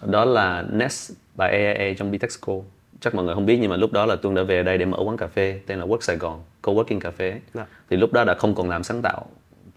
đó 0.03 0.25
là 0.25 0.65
Nest 0.73 1.13
by 1.35 1.47
AIA 1.47 1.95
trong 1.95 2.11
Bitexco 2.11 2.53
chắc 3.01 3.15
mọi 3.15 3.25
người 3.25 3.35
không 3.35 3.47
biết 3.47 3.59
nhưng 3.61 3.71
mà 3.71 3.77
lúc 3.77 3.93
đó 3.93 4.07
là 4.07 4.17
Tuân 4.17 4.35
đã 4.35 4.43
về 4.43 4.63
đây 4.63 4.79
để 4.79 4.85
mở 4.85 4.99
quán 5.05 5.17
cà 5.17 5.27
phê 5.27 5.61
tên 5.67 5.79
là 5.79 5.87
Work 5.87 6.01
Sài 6.01 6.17
Gòn 6.17 6.43
co-working 6.63 7.01
cà 7.01 7.11
phê 7.11 7.41
Dạ. 7.55 7.67
thì 7.91 7.97
lúc 7.97 8.13
đó 8.13 8.25
đã 8.25 8.35
không 8.35 8.55
còn 8.55 8.69
làm 8.69 8.83
sáng 8.83 9.03
tạo 9.03 9.27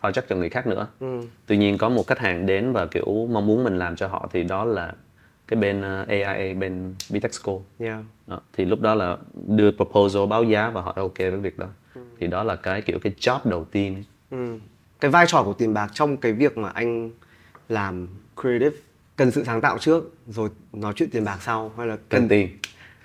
project 0.01 0.22
cho 0.29 0.36
người 0.36 0.50
khác 0.50 0.67
nữa 0.67 0.88
tuy 1.46 1.58
nhiên 1.58 1.77
có 1.77 1.89
một 1.89 2.08
khách 2.08 2.20
hàng 2.20 2.46
đến 2.46 2.72
và 2.74 2.86
kiểu 2.86 3.27
mong 3.32 3.48
muốn 3.48 3.63
mình 3.63 3.79
làm 3.79 3.96
cho 3.96 4.08
họ 4.08 4.29
thì 4.34 4.44
đó 4.44 4.65
là 4.65 4.94
cái 5.48 5.60
bên 5.60 5.79
uh, 5.79 6.08
AIA 6.08 6.53
bên 6.53 6.96
Bitexco 7.10 7.53
yeah. 7.79 8.00
đó. 8.27 8.39
thì 8.53 8.65
lúc 8.65 8.82
đó 8.82 8.96
là 8.96 9.17
đưa 9.48 9.72
proposal 9.72 10.27
báo 10.27 10.44
giá 10.44 10.70
và 10.70 10.82
họ 10.82 10.94
ok 10.96 11.17
với 11.17 11.38
việc 11.38 11.60
đó 11.60 11.67
thì 12.20 12.27
đó 12.27 12.44
là 12.44 12.55
cái 12.55 12.82
kiểu 12.82 13.00
cái 13.00 13.13
job 13.20 13.39
đầu 13.44 13.65
tiên. 13.72 14.03
Ừ. 14.32 14.58
Cái 15.00 15.12
vai 15.12 15.25
trò 15.27 15.44
của 15.44 15.53
tiền 15.53 15.74
bạc 15.74 15.91
trong 15.94 16.17
cái 16.17 16.34
việc 16.34 16.58
mà 16.58 16.70
anh 16.70 17.12
làm 17.70 18.08
creative 18.41 18.75
cần 19.15 19.31
sự 19.31 19.43
sáng 19.43 19.62
tạo 19.62 19.77
trước 19.77 20.13
rồi 20.27 20.50
nói 20.74 20.93
chuyện 20.95 21.10
tiền 21.10 21.24
bạc 21.24 21.38
sau 21.41 21.71
hay 21.77 21.88
là 21.88 21.98
cần 22.10 22.27
tiền. 22.27 22.50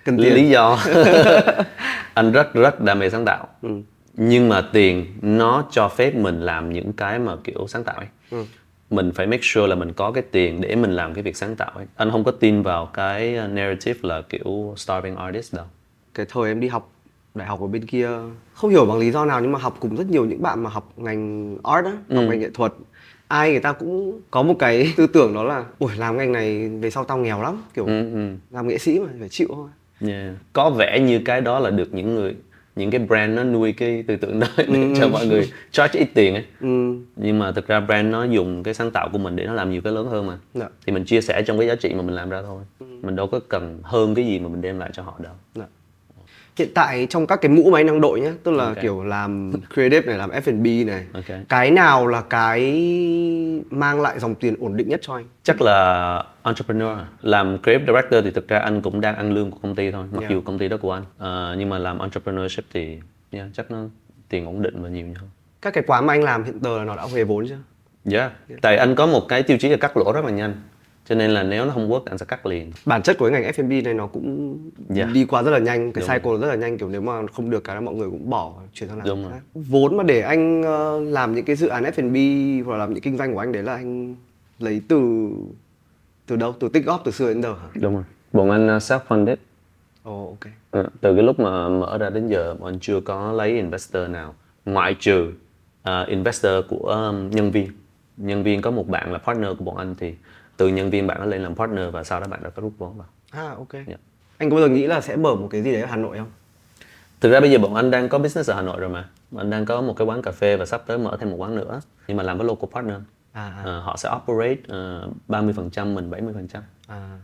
cần 0.04 0.16
tiền. 0.16 0.34
Lý 0.34 0.48
do. 0.48 0.78
Anh 2.14 2.32
rất 2.32 2.54
rất 2.54 2.80
đam 2.80 2.98
mê 2.98 3.10
sáng 3.10 3.24
tạo. 3.24 3.48
Ừ. 3.62 3.68
nhưng 4.14 4.48
mà 4.48 4.60
tiền 4.60 5.06
nó 5.22 5.64
cho 5.70 5.88
phép 5.88 6.14
mình 6.14 6.40
làm 6.40 6.72
những 6.72 6.92
cái 6.92 7.18
mà 7.18 7.36
kiểu 7.44 7.66
sáng 7.68 7.84
tạo 7.84 7.96
ấy. 7.96 8.06
Ừ. 8.30 8.44
mình 8.90 9.12
phải 9.14 9.26
make 9.26 9.42
sure 9.42 9.66
là 9.66 9.74
mình 9.74 9.92
có 9.92 10.12
cái 10.12 10.22
tiền 10.30 10.60
để 10.60 10.76
mình 10.76 10.90
làm 10.90 11.14
cái 11.14 11.22
việc 11.22 11.36
sáng 11.36 11.56
tạo 11.56 11.70
ấy. 11.74 11.86
Anh 11.96 12.10
không 12.10 12.24
có 12.24 12.30
tin 12.30 12.62
vào 12.62 12.86
cái 12.86 13.32
narrative 13.32 14.00
là 14.02 14.22
kiểu 14.28 14.74
starving 14.76 15.16
artist 15.16 15.54
đâu. 15.54 15.64
Cái 16.14 16.26
thời 16.28 16.48
em 16.48 16.60
đi 16.60 16.68
học 16.68 16.92
đại 17.34 17.48
học 17.48 17.60
ở 17.60 17.66
bên 17.66 17.86
kia 17.86 18.08
không 18.54 18.70
hiểu 18.70 18.84
bằng 18.86 18.98
lý 18.98 19.10
do 19.10 19.24
nào 19.24 19.40
nhưng 19.40 19.52
mà 19.52 19.58
học 19.58 19.76
cùng 19.80 19.96
rất 19.96 20.06
nhiều 20.10 20.24
những 20.24 20.42
bạn 20.42 20.62
mà 20.62 20.70
học 20.70 20.92
ngành 20.96 21.56
art 21.64 21.84
á 21.84 21.92
học 21.92 22.24
ngành 22.28 22.40
nghệ 22.40 22.50
thuật 22.54 22.72
ai 23.28 23.50
người 23.50 23.60
ta 23.60 23.72
cũng 23.72 24.20
có 24.30 24.42
một 24.42 24.54
cái 24.58 24.92
tư 24.96 25.06
tưởng 25.06 25.34
đó 25.34 25.44
là 25.44 25.64
ui 25.78 25.90
làm 25.96 26.16
ngành 26.16 26.32
này 26.32 26.68
về 26.68 26.90
sau 26.90 27.04
tao 27.04 27.18
nghèo 27.18 27.42
lắm 27.42 27.62
kiểu 27.74 27.86
ừ, 27.86 28.12
ừ. 28.14 28.28
làm 28.50 28.68
nghệ 28.68 28.78
sĩ 28.78 28.98
mà 28.98 29.06
phải 29.20 29.28
chịu 29.28 29.48
thôi 29.54 29.68
Yeah. 30.08 30.34
có 30.52 30.70
vẻ 30.70 31.00
như 31.00 31.20
cái 31.24 31.40
đó 31.40 31.58
là 31.58 31.70
được 31.70 31.94
những 31.94 32.14
người 32.14 32.34
những 32.76 32.90
cái 32.90 33.00
brand 33.00 33.36
nó 33.36 33.44
nuôi 33.44 33.72
cái 33.72 34.04
tư 34.06 34.16
tưởng 34.16 34.40
đó 34.40 34.46
để 34.56 34.92
cho 34.96 35.08
mọi 35.08 35.26
người 35.26 35.50
charge 35.70 35.98
ít 36.00 36.08
tiền 36.14 36.34
ấy 36.34 36.44
ừ. 36.60 36.94
nhưng 37.16 37.38
mà 37.38 37.52
thực 37.52 37.66
ra 37.66 37.80
brand 37.80 38.08
nó 38.12 38.24
dùng 38.24 38.62
cái 38.62 38.74
sáng 38.74 38.90
tạo 38.90 39.08
của 39.12 39.18
mình 39.18 39.36
để 39.36 39.44
nó 39.46 39.52
làm 39.52 39.70
nhiều 39.70 39.80
cái 39.84 39.92
lớn 39.92 40.06
hơn 40.10 40.26
mà 40.26 40.38
Dạ. 40.54 40.68
thì 40.86 40.92
mình 40.92 41.04
chia 41.04 41.20
sẻ 41.20 41.42
trong 41.46 41.58
cái 41.58 41.68
giá 41.68 41.74
trị 41.74 41.94
mà 41.94 42.02
mình 42.02 42.14
làm 42.14 42.30
ra 42.30 42.42
thôi 42.42 42.62
mình 42.78 43.16
đâu 43.16 43.26
có 43.26 43.40
cần 43.48 43.80
hơn 43.82 44.14
cái 44.14 44.26
gì 44.26 44.38
mà 44.38 44.48
mình 44.48 44.60
đem 44.60 44.78
lại 44.78 44.90
cho 44.92 45.02
họ 45.02 45.14
đâu 45.22 45.32
Dạ. 45.54 45.64
Hiện 46.56 46.68
tại 46.74 47.06
trong 47.10 47.26
các 47.26 47.40
cái 47.40 47.48
mũ 47.48 47.70
mà 47.70 47.78
anh 47.78 47.86
đang 47.86 48.00
đội 48.00 48.20
nhá 48.20 48.32
tức 48.42 48.50
là 48.50 48.64
Ok. 48.64 48.76
kiểu 48.82 49.04
làm 49.04 49.52
creative 49.74 50.06
này 50.06 50.18
làm 50.18 50.30
F&B 50.30 50.86
này 50.86 51.06
Ok. 51.14 51.24
cái 51.48 51.70
nào 51.70 52.06
là 52.06 52.20
cái 52.30 52.60
mang 53.70 54.00
lại 54.00 54.18
dòng 54.18 54.34
tiền 54.34 54.54
ổn 54.60 54.76
định 54.76 54.88
nhất 54.88 55.00
cho 55.02 55.14
anh 55.14 55.24
chắc 55.42 55.60
là 55.62 56.24
entrepreneur 56.42 56.98
làm 57.22 57.58
creative 57.62 57.86
director 57.86 58.24
thì 58.24 58.30
thực 58.30 58.48
ra 58.48 58.58
anh 58.58 58.82
cũng 58.82 59.00
đang 59.00 59.16
ăn 59.16 59.32
lương 59.32 59.50
của 59.50 59.58
công 59.62 59.74
ty 59.74 59.90
thôi 59.90 60.04
mặc 60.12 60.20
Yeah. 60.20 60.30
dù 60.32 60.40
công 60.40 60.58
ty 60.58 60.68
đó 60.68 60.76
của 60.76 60.92
anh 60.92 61.02
Ờ, 61.18 61.54
nhưng 61.58 61.68
mà 61.68 61.78
làm 61.78 61.98
entrepreneurship 61.98 62.64
thì 62.74 62.98
yeah, 63.30 63.46
chắc 63.54 63.70
nó 63.70 63.78
tiền 64.28 64.46
ổn 64.46 64.62
định 64.62 64.82
và 64.82 64.88
nhiều 64.88 65.06
hơn 65.20 65.30
các 65.62 65.74
cái 65.74 65.84
quán 65.86 66.06
mà 66.06 66.12
anh 66.14 66.22
làm 66.22 66.44
hiện 66.44 66.58
giờ 66.62 66.78
là 66.78 66.84
nó 66.84 66.96
đã 66.96 67.06
về 67.12 67.24
vốn 67.24 67.46
chưa 67.48 67.58
yeah. 68.18 68.32
tại 68.62 68.76
anh 68.76 68.94
có 68.94 69.06
một 69.06 69.28
cái 69.28 69.42
tiêu 69.42 69.58
chí 69.60 69.68
là 69.68 69.76
cắt 69.76 69.96
lỗ 69.96 70.12
rất 70.12 70.24
là 70.24 70.30
nhanh 70.30 70.54
cho 71.08 71.14
nên 71.14 71.30
là 71.30 71.42
nếu 71.42 71.64
nó 71.64 71.72
không 71.72 71.90
work 71.90 71.98
thì 71.98 72.10
anh 72.10 72.18
sẽ 72.18 72.26
cắt 72.26 72.46
liền. 72.46 72.72
Bản 72.86 73.02
chất 73.02 73.18
của 73.18 73.30
cái 73.30 73.42
ngành 73.42 73.52
F&B 73.52 73.84
này 73.84 73.94
nó 73.94 74.06
cũng 74.06 74.58
Yeah. 74.96 75.12
đi 75.12 75.24
qua 75.24 75.42
rất 75.42 75.50
là 75.50 75.58
nhanh 75.58 75.92
cái 75.92 76.04
Đúng 76.08 76.16
cycle 76.16 76.38
rất 76.40 76.48
là 76.48 76.54
nhanh 76.54 76.78
kiểu 76.78 76.88
nếu 76.88 77.00
mà 77.00 77.26
không 77.32 77.50
được 77.50 77.64
cái 77.64 77.80
mọi 77.80 77.94
người 77.94 78.10
cũng 78.10 78.30
bỏ 78.30 78.52
chuyển 78.72 78.88
sang 78.88 78.98
làm 78.98 79.06
Đúng 79.06 79.22
cái 79.22 79.30
rồi. 79.30 79.40
khác 79.40 79.46
vốn 79.54 79.96
mà 79.96 80.02
để 80.02 80.20
anh 80.20 80.62
ờ, 80.62 81.00
làm 81.00 81.34
những 81.34 81.44
cái 81.44 81.56
dự 81.56 81.68
án 81.68 81.84
F&B 81.84 82.16
hoặc 82.66 82.72
là 82.72 82.78
làm 82.78 82.94
những 82.94 83.02
kinh 83.02 83.16
doanh 83.16 83.34
của 83.34 83.38
anh 83.40 83.52
đấy 83.52 83.62
là 83.62 83.74
anh 83.74 84.14
lấy 84.58 84.80
từ 84.88 85.28
từ 86.26 86.36
đâu? 86.36 86.54
Từ 86.60 86.68
tích 86.68 86.86
góp 86.86 87.02
từ 87.04 87.10
xưa 87.12 87.28
đến 87.28 87.42
giờ 87.42 87.52
hả? 87.54 87.68
Đúng 87.74 87.94
rồi. 87.94 88.04
Bọn 88.32 88.50
anh 88.50 88.76
uh, 88.76 88.82
self 88.82 89.00
funded 89.08 89.36
ồ 90.02 90.26
ok. 90.26 90.52
Ờ, 90.70 90.86
từ 91.00 91.14
cái 91.14 91.24
lúc 91.24 91.40
mà 91.40 91.68
mở 91.68 91.98
ra 91.98 92.10
đến 92.10 92.28
giờ 92.28 92.54
bọn 92.54 92.72
anh 92.72 92.80
chưa 92.80 93.00
có 93.00 93.32
lấy 93.32 93.50
investor 93.50 94.08
nào 94.10 94.34
ngoại 94.64 94.96
trừ 95.00 95.32
ờ, 95.82 96.04
investor 96.04 96.52
của 96.68 96.88
um, 97.10 97.30
nhân 97.30 97.50
viên. 97.50 97.70
Nhân 98.16 98.42
viên 98.42 98.62
có 98.62 98.70
một 98.70 98.88
bạn 98.88 99.12
là 99.12 99.18
partner 99.18 99.48
của 99.58 99.64
bọn 99.64 99.76
anh 99.76 99.94
thì 99.98 100.14
từ 100.56 100.68
nhân 100.68 100.90
viên 100.90 101.06
bạn 101.06 101.20
nó 101.20 101.26
lên 101.26 101.42
làm 101.42 101.54
partner 101.54 101.84
và 101.92 102.04
sau 102.04 102.20
đó 102.20 102.26
bạn 102.26 102.42
đã 102.42 102.50
có 102.50 102.62
rút 102.62 102.72
vốn 102.78 102.98
vào. 102.98 103.06
À 103.30 103.54
ok. 103.56 103.72
Yeah. 103.74 104.00
anh 104.38 104.50
có 104.50 104.56
bao 104.56 104.68
giờ 104.68 104.74
nghĩ 104.74 104.86
là 104.86 105.00
sẽ 105.00 105.16
mở 105.16 105.34
một 105.34 105.48
cái 105.50 105.62
gì 105.62 105.72
đấy 105.72 105.80
ở 105.80 105.86
Hà 105.86 105.96
Nội 105.96 106.18
không? 106.18 106.30
Thực 107.20 107.32
ra 107.32 107.40
bây 107.40 107.50
giờ 107.50 107.58
bọn 107.58 107.74
anh 107.74 107.90
đang 107.90 108.08
có 108.08 108.18
business 108.18 108.50
ở 108.50 108.54
Hà 108.54 108.62
Nội 108.62 108.80
rồi 108.80 108.88
mà. 108.88 109.08
Bọn 109.30 109.42
anh 109.42 109.50
đang 109.50 109.64
có 109.64 109.80
một 109.80 109.94
cái 109.96 110.06
quán 110.06 110.22
cà 110.22 110.32
phê 110.32 110.56
và 110.56 110.66
sắp 110.66 110.82
tới 110.86 110.98
mở 110.98 111.16
thêm 111.20 111.30
một 111.30 111.36
quán 111.36 111.54
nữa. 111.54 111.80
Nhưng 112.08 112.16
mà 112.16 112.22
làm 112.22 112.38
với 112.38 112.46
local 112.46 112.70
partner 112.72 112.96
À, 113.36 113.52
à. 113.56 113.62
Ờ, 113.64 113.80
họ 113.80 113.96
sẽ 113.96 114.10
operate 114.16 114.60
uh, 115.06 115.14
30% 115.28 115.94
mình 115.94 116.10
70% 116.10 116.60
À. 116.88 117.18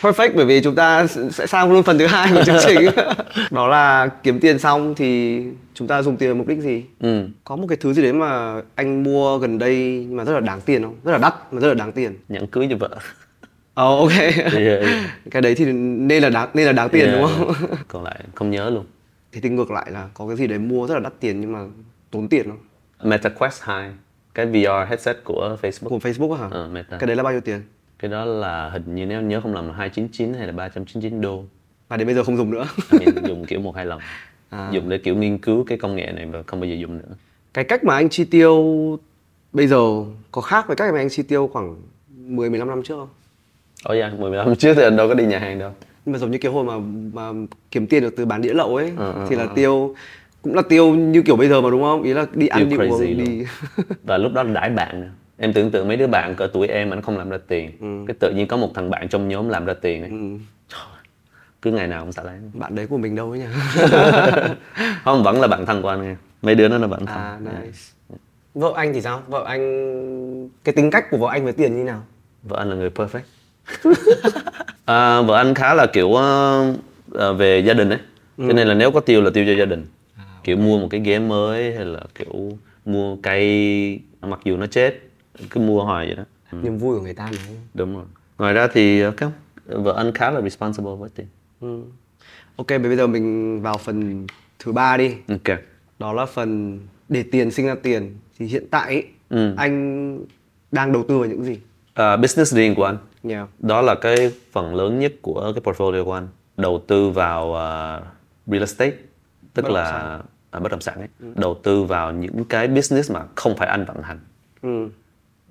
Perfect 0.00 0.30
bởi 0.34 0.44
vì 0.44 0.62
chúng 0.62 0.74
ta 0.74 1.06
sẽ 1.06 1.46
sang 1.46 1.72
luôn 1.72 1.82
phần 1.82 1.98
thứ 1.98 2.06
hai 2.06 2.32
của 2.32 2.44
chương 2.44 2.56
trình. 2.66 2.90
Đó 3.50 3.68
là 3.68 4.06
kiếm 4.22 4.40
tiền 4.40 4.58
xong 4.58 4.94
thì 4.94 5.42
chúng 5.74 5.88
ta 5.88 6.02
dùng 6.02 6.16
tiền 6.16 6.28
vào 6.28 6.36
mục 6.36 6.46
đích 6.46 6.58
gì? 6.60 6.84
Ừ. 7.00 7.28
có 7.44 7.56
một 7.56 7.66
cái 7.68 7.78
thứ 7.80 7.92
gì 7.92 8.02
đấy 8.02 8.12
mà 8.12 8.60
anh 8.74 9.02
mua 9.02 9.38
gần 9.38 9.58
đây 9.58 10.04
nhưng 10.08 10.16
mà 10.16 10.24
rất 10.24 10.32
là 10.32 10.40
đáng 10.40 10.60
tiền 10.60 10.82
không? 10.82 10.96
Rất 11.04 11.12
là 11.12 11.18
đắt 11.18 11.34
mà 11.52 11.60
rất 11.60 11.68
là 11.68 11.74
đáng 11.74 11.92
tiền. 11.92 12.18
Nhẫn 12.28 12.46
cưới 12.46 12.66
cho 12.70 12.76
vợ. 12.76 12.98
Ồ 13.74 13.98
ok. 14.00 14.12
Yeah, 14.18 14.52
yeah. 14.52 14.84
cái 15.30 15.42
đấy 15.42 15.54
thì 15.54 15.72
nên 15.72 16.22
là 16.22 16.30
đáng 16.30 16.48
nên 16.54 16.66
là 16.66 16.72
đáng 16.72 16.88
tiền 16.88 17.06
Yeah. 17.08 17.20
đúng 17.20 17.30
không? 17.36 17.54
còn 17.88 18.04
lại 18.04 18.20
không 18.34 18.50
nhớ 18.50 18.70
luôn. 18.70 18.84
Thì 19.32 19.40
thì 19.40 19.48
ngược 19.48 19.70
lại 19.70 19.90
là 19.90 20.08
có 20.14 20.26
cái 20.26 20.36
gì 20.36 20.46
đấy 20.46 20.58
mua 20.58 20.86
rất 20.86 20.94
là 20.94 21.00
đắt 21.00 21.12
tiền 21.20 21.40
nhưng 21.40 21.52
mà 21.52 21.60
tốn 22.10 22.28
tiền 22.28 22.46
không? 22.48 23.10
Meta 23.10 23.28
Quest 23.28 23.62
2 23.62 23.90
cái 24.34 24.46
VR 24.46 24.88
headset 24.88 25.16
của 25.24 25.56
Facebook 25.62 25.88
của 25.88 25.98
Facebook 25.98 26.32
hả 26.32 26.48
Ờ, 26.50 26.68
Meta. 26.72 26.98
cái 26.98 27.06
đấy 27.06 27.16
là 27.16 27.22
bao 27.22 27.32
nhiêu 27.32 27.40
tiền 27.40 27.62
cái 27.98 28.10
đó 28.10 28.24
là 28.24 28.70
hình 28.70 28.94
như 28.94 29.06
nếu 29.06 29.20
nhớ 29.20 29.40
không 29.40 29.54
lầm 29.54 29.68
là 29.68 29.74
299 29.74 30.34
hay 30.34 30.46
là 30.46 30.52
399 30.52 31.20
đô 31.20 31.44
và 31.88 31.96
đến 31.96 32.06
bây 32.06 32.14
giờ 32.14 32.24
không 32.24 32.36
dùng 32.36 32.50
nữa 32.50 32.66
Mình 32.92 33.08
dùng 33.26 33.44
kiểu 33.44 33.60
một 33.60 33.76
hai 33.76 33.86
lần 33.86 33.98
À. 34.50 34.68
dùng 34.72 34.88
để 34.88 34.98
kiểu 34.98 35.16
nghiên 35.16 35.38
cứu 35.38 35.64
cái 35.64 35.78
công 35.78 35.96
nghệ 35.96 36.12
này 36.12 36.26
và 36.26 36.42
không 36.46 36.60
bao 36.60 36.68
giờ 36.70 36.74
dùng 36.74 36.98
nữa 36.98 37.14
cái 37.54 37.64
cách 37.64 37.84
mà 37.84 37.94
anh 37.94 38.08
chi 38.08 38.24
tiêu 38.24 38.64
bây 39.52 39.66
giờ 39.66 39.78
có 40.32 40.40
khác 40.42 40.66
với 40.66 40.76
cách 40.76 40.92
mà 40.92 40.98
anh 41.00 41.08
chi 41.08 41.22
tiêu 41.22 41.50
khoảng 41.52 41.76
10 42.16 42.50
15 42.50 42.68
năm 42.68 42.82
trước 42.82 42.94
không? 42.96 43.08
Ồ 43.84 43.94
dạ, 43.94 44.12
10 44.18 44.30
năm 44.30 44.56
trước 44.56 44.74
thì 44.74 44.82
anh 44.82 44.96
đâu 44.96 45.08
có 45.08 45.14
đi 45.14 45.26
nhà 45.26 45.38
hàng 45.38 45.58
đâu 45.58 45.72
Nhưng 46.04 46.12
mà 46.12 46.18
giống 46.18 46.30
như 46.30 46.38
cái 46.38 46.52
hồi 46.52 46.64
mà 46.64 46.78
mà 47.12 47.46
kiếm 47.70 47.86
tiền 47.86 48.02
được 48.02 48.14
từ 48.16 48.24
bán 48.24 48.42
đĩa 48.42 48.52
lậu 48.54 48.76
ấy 48.76 48.92
ờ, 48.96 49.26
thì 49.30 49.36
là 49.36 49.44
ờ. 49.44 49.52
tiêu 49.54 49.94
cũng 50.42 50.54
là 50.54 50.62
tiêu 50.62 50.94
như 50.94 51.22
kiểu 51.22 51.36
bây 51.36 51.48
giờ 51.48 51.60
mà 51.60 51.70
đúng 51.70 51.82
không? 51.82 52.02
Ý 52.02 52.14
là 52.14 52.26
đi 52.34 52.48
ăn 52.48 52.68
đi 52.68 52.76
uống 52.76 53.00
đi. 53.00 53.46
Và 54.04 54.18
lúc 54.18 54.32
đó 54.32 54.42
là 54.42 54.52
đãi 54.52 54.70
bạn. 54.70 55.10
Em 55.38 55.52
tưởng 55.52 55.70
tượng 55.70 55.88
mấy 55.88 55.96
đứa 55.96 56.06
bạn 56.06 56.34
cỡ 56.34 56.46
tuổi 56.46 56.66
em 56.66 56.90
mà 56.90 56.96
nó 56.96 57.02
không 57.02 57.18
làm 57.18 57.30
ra 57.30 57.38
tiền 57.48 57.70
Cái 58.06 58.16
tự 58.20 58.30
nhiên 58.30 58.46
có 58.46 58.56
một 58.56 58.70
thằng 58.74 58.90
bạn 58.90 59.08
trong 59.08 59.28
nhóm 59.28 59.48
làm 59.48 59.64
ra 59.64 59.74
tiền 59.74 60.02
ấy. 60.02 60.10
Ừ. 60.10 60.38
Cứ 61.62 61.70
ngày 61.72 61.86
nào 61.86 62.02
cũng 62.02 62.12
xả 62.12 62.22
lấy 62.22 62.34
Bạn 62.54 62.74
đấy 62.74 62.86
của 62.86 62.96
mình 62.96 63.16
đâu 63.16 63.30
ấy 63.30 63.38
nhỉ? 63.38 63.44
Không, 65.04 65.22
vẫn 65.22 65.40
là 65.40 65.46
bạn 65.46 65.66
thân 65.66 65.82
của 65.82 65.88
anh 65.88 66.02
nghe 66.02 66.14
Mấy 66.42 66.54
đứa 66.54 66.68
nó 66.68 66.78
là 66.78 66.86
bạn 66.86 67.06
thân 67.06 67.18
à 67.18 67.38
nice. 67.40 67.78
Vợ 68.54 68.72
anh 68.76 68.92
thì 68.92 69.00
sao? 69.00 69.22
Vợ 69.28 69.44
anh 69.46 70.48
cái 70.64 70.74
tính 70.74 70.90
cách 70.90 71.10
của 71.10 71.16
vợ 71.16 71.28
anh 71.30 71.44
với 71.44 71.52
tiền 71.52 71.76
như 71.76 71.84
nào? 71.84 72.02
Vợ 72.42 72.56
anh 72.58 72.70
là 72.70 72.76
người 72.76 72.90
perfect 72.90 73.20
à, 74.84 75.20
Vợ 75.20 75.36
anh 75.36 75.54
khá 75.54 75.74
là 75.74 75.86
kiểu 75.86 76.14
ờ, 76.14 77.32
về 77.32 77.58
gia 77.58 77.74
đình 77.74 77.90
ấy 77.90 77.98
Cho 78.38 78.52
nên 78.52 78.68
là 78.68 78.74
nếu 78.74 78.90
có 78.90 79.00
tiêu 79.00 79.22
là 79.22 79.30
tiêu 79.34 79.44
cho 79.46 79.52
gia 79.52 79.64
đình 79.64 79.86
Kiểu 80.44 80.56
mua 80.56 80.78
một 80.78 80.88
cái 80.90 81.00
ghế 81.00 81.18
mới 81.18 81.74
hay 81.74 81.84
là 81.84 82.00
kiểu 82.14 82.58
mua 82.84 83.16
cây 83.16 84.00
mặc 84.20 84.40
dù 84.44 84.56
nó 84.56 84.66
chết 84.66 85.00
cứ 85.50 85.60
mua 85.60 85.84
hoài 85.84 86.06
vậy 86.06 86.16
đó 86.16 86.24
ừ, 86.52 86.58
Niềm 86.62 86.78
vui 86.78 86.96
của 86.98 87.02
người 87.04 87.14
ta 87.14 87.28
mà. 87.32 87.38
Đúng 87.74 87.94
rồi 87.96 88.04
Ngoài 88.38 88.54
ra 88.54 88.68
thì 88.72 89.00
ờ, 89.00 89.10
cái 89.10 89.28
vợ 89.66 89.94
anh 89.96 90.12
khá 90.12 90.30
là 90.30 90.40
responsible 90.40 90.92
với 90.98 91.10
tiền 91.14 91.26
Ừ. 91.60 91.82
Ok, 92.56 92.68
bây 92.68 92.96
giờ 92.96 93.06
mình 93.06 93.60
vào 93.62 93.78
phần 93.78 94.26
thứ 94.58 94.72
ba 94.72 94.96
đi. 94.96 95.14
Ok 95.28 95.58
Đó 95.98 96.12
là 96.12 96.26
phần 96.26 96.80
để 97.08 97.22
tiền 97.22 97.50
sinh 97.50 97.66
ra 97.66 97.74
tiền. 97.82 98.16
Thì 98.38 98.46
hiện 98.46 98.64
tại 98.70 98.86
ấy, 98.94 99.04
Ừ. 99.30 99.54
anh 99.56 100.18
đang 100.72 100.92
đầu 100.92 101.04
tư 101.08 101.18
vào 101.18 101.28
những 101.28 101.44
gì? 101.44 101.58
À, 101.94 102.16
Business 102.16 102.54
riêng 102.54 102.74
của 102.74 102.84
anh 102.84 102.96
Yeah. 103.28 103.48
đó 103.58 103.82
là 103.82 103.94
cái 103.94 104.32
phần 104.52 104.74
lớn 104.74 104.98
nhất 104.98 105.12
của 105.22 105.52
cái 105.54 105.62
portfolio 105.74 106.04
của 106.04 106.12
anh 106.12 106.28
đầu 106.56 106.82
tư 106.86 107.10
vào 107.10 107.56
à, 107.56 108.00
real 108.46 108.60
estate 108.62 108.92
tức 109.54 109.62
Bất 109.62 109.68
động 109.68 109.74
là 109.76 109.90
sản. 109.90 110.20
à, 110.50 110.60
bất 110.60 110.70
động 110.72 110.80
sản 110.80 110.98
ấy 110.98 111.08
đầu 111.34 111.60
tư 111.62 111.82
vào 111.84 112.12
những 112.12 112.44
cái 112.44 112.68
business 112.68 113.10
mà 113.12 113.20
không 113.34 113.56
phải 113.56 113.68
anh 113.68 113.84
vận 113.84 114.02
hành 114.02 114.18
Ừ. 114.62 114.88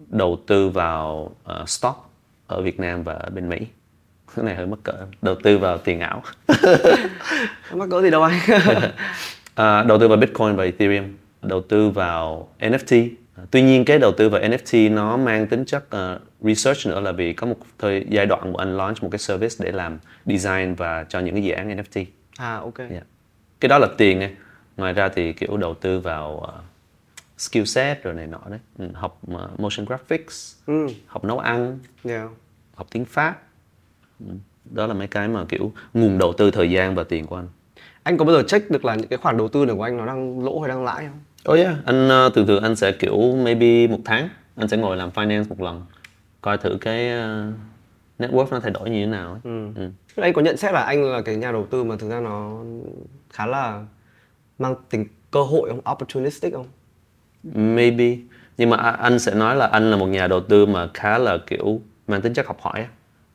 đầu 0.08 0.40
tư 0.48 0.70
vào 0.70 1.32
à, 1.46 1.56
stock 1.68 2.10
ở 2.48 2.62
Việt 2.62 2.80
Nam 2.80 3.04
và 3.04 3.14
ở 3.14 3.30
bên 3.30 3.50
Mỹ 3.50 3.58
cái 4.36 4.46
này 4.46 4.56
hơi 4.56 4.66
mắc 4.68 4.80
cỡ 4.84 4.94
đầu 5.22 5.36
tư 5.44 5.58
vào 5.58 5.78
tiền 5.78 6.00
ảo 6.00 6.24
mắc 7.74 7.90
cỡ 7.92 8.02
gì 8.02 8.10
đâu 8.10 8.24
anh. 8.24 8.40
à, 9.56 9.84
đầu 9.84 10.00
tư 10.00 10.08
vào 10.08 10.18
Bitcoin 10.18 10.56
và 10.56 10.64
Ethereum 10.64 11.06
đầu 11.42 11.62
tư 11.62 11.90
vào 11.90 12.50
NFT 12.60 13.10
À, 13.38 13.44
tuy 13.52 13.62
nhiên 13.62 13.86
cái 13.86 14.00
đầu 14.00 14.12
tư 14.12 14.30
vào 14.30 14.42
NFT 14.42 14.94
nó 14.94 15.18
mang 15.18 15.48
tính 15.48 15.66
chất 15.66 15.90
ờ, 15.90 16.20
research 16.42 16.88
nữa 16.88 17.00
là 17.00 17.12
vì 17.12 17.34
có 17.34 17.48
một 17.48 17.56
thời 17.80 18.06
giai 18.10 18.26
đoạn 18.26 18.52
của 18.54 18.58
anh 18.58 18.78
launch 18.78 19.04
một 19.04 19.10
cái 19.12 19.20
service 19.20 19.56
để 19.60 19.72
làm 19.72 20.00
design 20.26 20.74
và 20.76 21.06
cho 21.10 21.20
những 21.20 21.34
cái 21.36 21.44
dự 21.44 21.52
án 21.54 21.78
NFT 21.78 22.06
à 22.38 22.56
ok. 22.56 22.78
Dạ. 22.78 23.02
Cái 23.62 23.70
đó 23.70 23.78
là 23.78 23.88
tiền 23.98 24.20
này 24.20 24.32
ngoài 24.78 24.94
ra 24.94 25.10
thì 25.10 25.34
kiểu 25.34 25.58
đầu 25.58 25.74
tư 25.74 26.00
vào 26.00 26.40
ờ, 26.40 26.54
skill 27.38 27.64
set 27.64 28.04
rồi 28.04 28.14
này 28.14 28.28
nọ 28.28 28.40
đấy 28.50 28.60
ừ, 28.78 28.88
học 28.94 29.20
ờ, 29.34 29.50
motion 29.58 29.86
graphics 29.86 30.56
Ừ. 30.68 30.88
học 31.08 31.24
nấu 31.24 31.40
ăn 31.40 31.80
Yeah. 32.04 32.30
học 32.76 32.88
tiếng 32.92 33.06
Pháp 33.06 33.42
Ừ, 34.20 34.34
đó 34.66 34.88
là 34.88 34.94
mấy 34.94 35.08
cái 35.08 35.28
mà 35.28 35.46
kiểu 35.50 35.72
nguồn 35.94 36.18
đầu 36.18 36.34
tư 36.34 36.52
thời 36.52 36.72
gian 36.72 36.96
và 36.96 37.04
tiền 37.04 37.26
của 37.28 37.36
anh 37.36 37.48
Anh 38.04 38.18
có 38.18 38.26
bao 38.26 38.36
giờ 38.36 38.44
check 38.48 38.72
được 38.72 38.86
là 38.86 38.96
những 38.96 39.08
cái 39.08 39.18
khoản 39.18 39.38
đầu 39.38 39.48
tư 39.48 39.66
này 39.66 39.76
của 39.76 39.84
anh 39.84 39.98
nó 39.98 40.06
đang 40.06 40.44
lỗ 40.46 40.60
hay 40.60 40.70
đang 40.70 40.84
lãi 40.84 41.06
không? 41.08 41.20
Oh 41.54 41.60
yeah, 41.60 41.76
anh 41.86 42.10
ờ, 42.10 42.30
thường 42.36 42.48
thường 42.48 42.64
anh 42.64 42.76
sẽ 42.76 42.92
kiểu 42.92 43.36
maybe 43.44 43.88
một 43.88 44.00
tháng 44.06 44.30
anh 44.56 44.68
sẽ 44.68 44.78
ngồi 44.78 44.98
làm 44.98 45.10
finance 45.10 45.48
một 45.50 45.62
lần 45.62 45.86
coi 46.42 46.58
thử 46.58 46.78
cái 46.82 47.10
ờ, 48.22 48.28
network 48.28 48.48
nó 48.52 48.60
thay 48.60 48.72
đổi 48.72 48.90
như 48.90 49.06
thế 49.06 49.12
nào 49.12 49.32
ấy. 49.32 49.40
Ừ. 49.76 49.90
Anh 50.16 50.34
có 50.34 50.42
nhận 50.42 50.58
xét 50.58 50.74
là 50.74 50.82
anh 50.82 51.04
là 51.04 51.22
cái 51.22 51.36
nhà 51.36 51.52
đầu 51.52 51.66
tư 51.70 51.84
mà 51.84 51.96
thực 51.96 52.10
ra 52.10 52.20
nó 52.20 52.62
khá 53.30 53.46
là 53.46 53.86
mang 54.60 54.76
tính 54.90 55.06
cơ 55.32 55.44
hội 55.44 55.70
không? 55.70 55.92
Opportunistic 55.92 56.54
không? 56.54 56.68
Maybe. 57.76 58.18
Nhưng 58.58 58.70
mà 58.70 58.78
anh 58.78 59.20
sẽ 59.20 59.36
nói 59.36 59.56
là 59.56 59.68
anh 59.68 59.92
là 59.92 59.98
một 59.98 60.08
nhà 60.08 60.28
đầu 60.28 60.42
tư 60.42 60.66
mà 60.66 60.90
khá 60.94 61.18
là 61.18 61.38
kiểu 61.48 61.82
mang 62.08 62.22
tính 62.22 62.34
chất 62.34 62.48
học 62.48 62.58
hỏi 62.62 62.88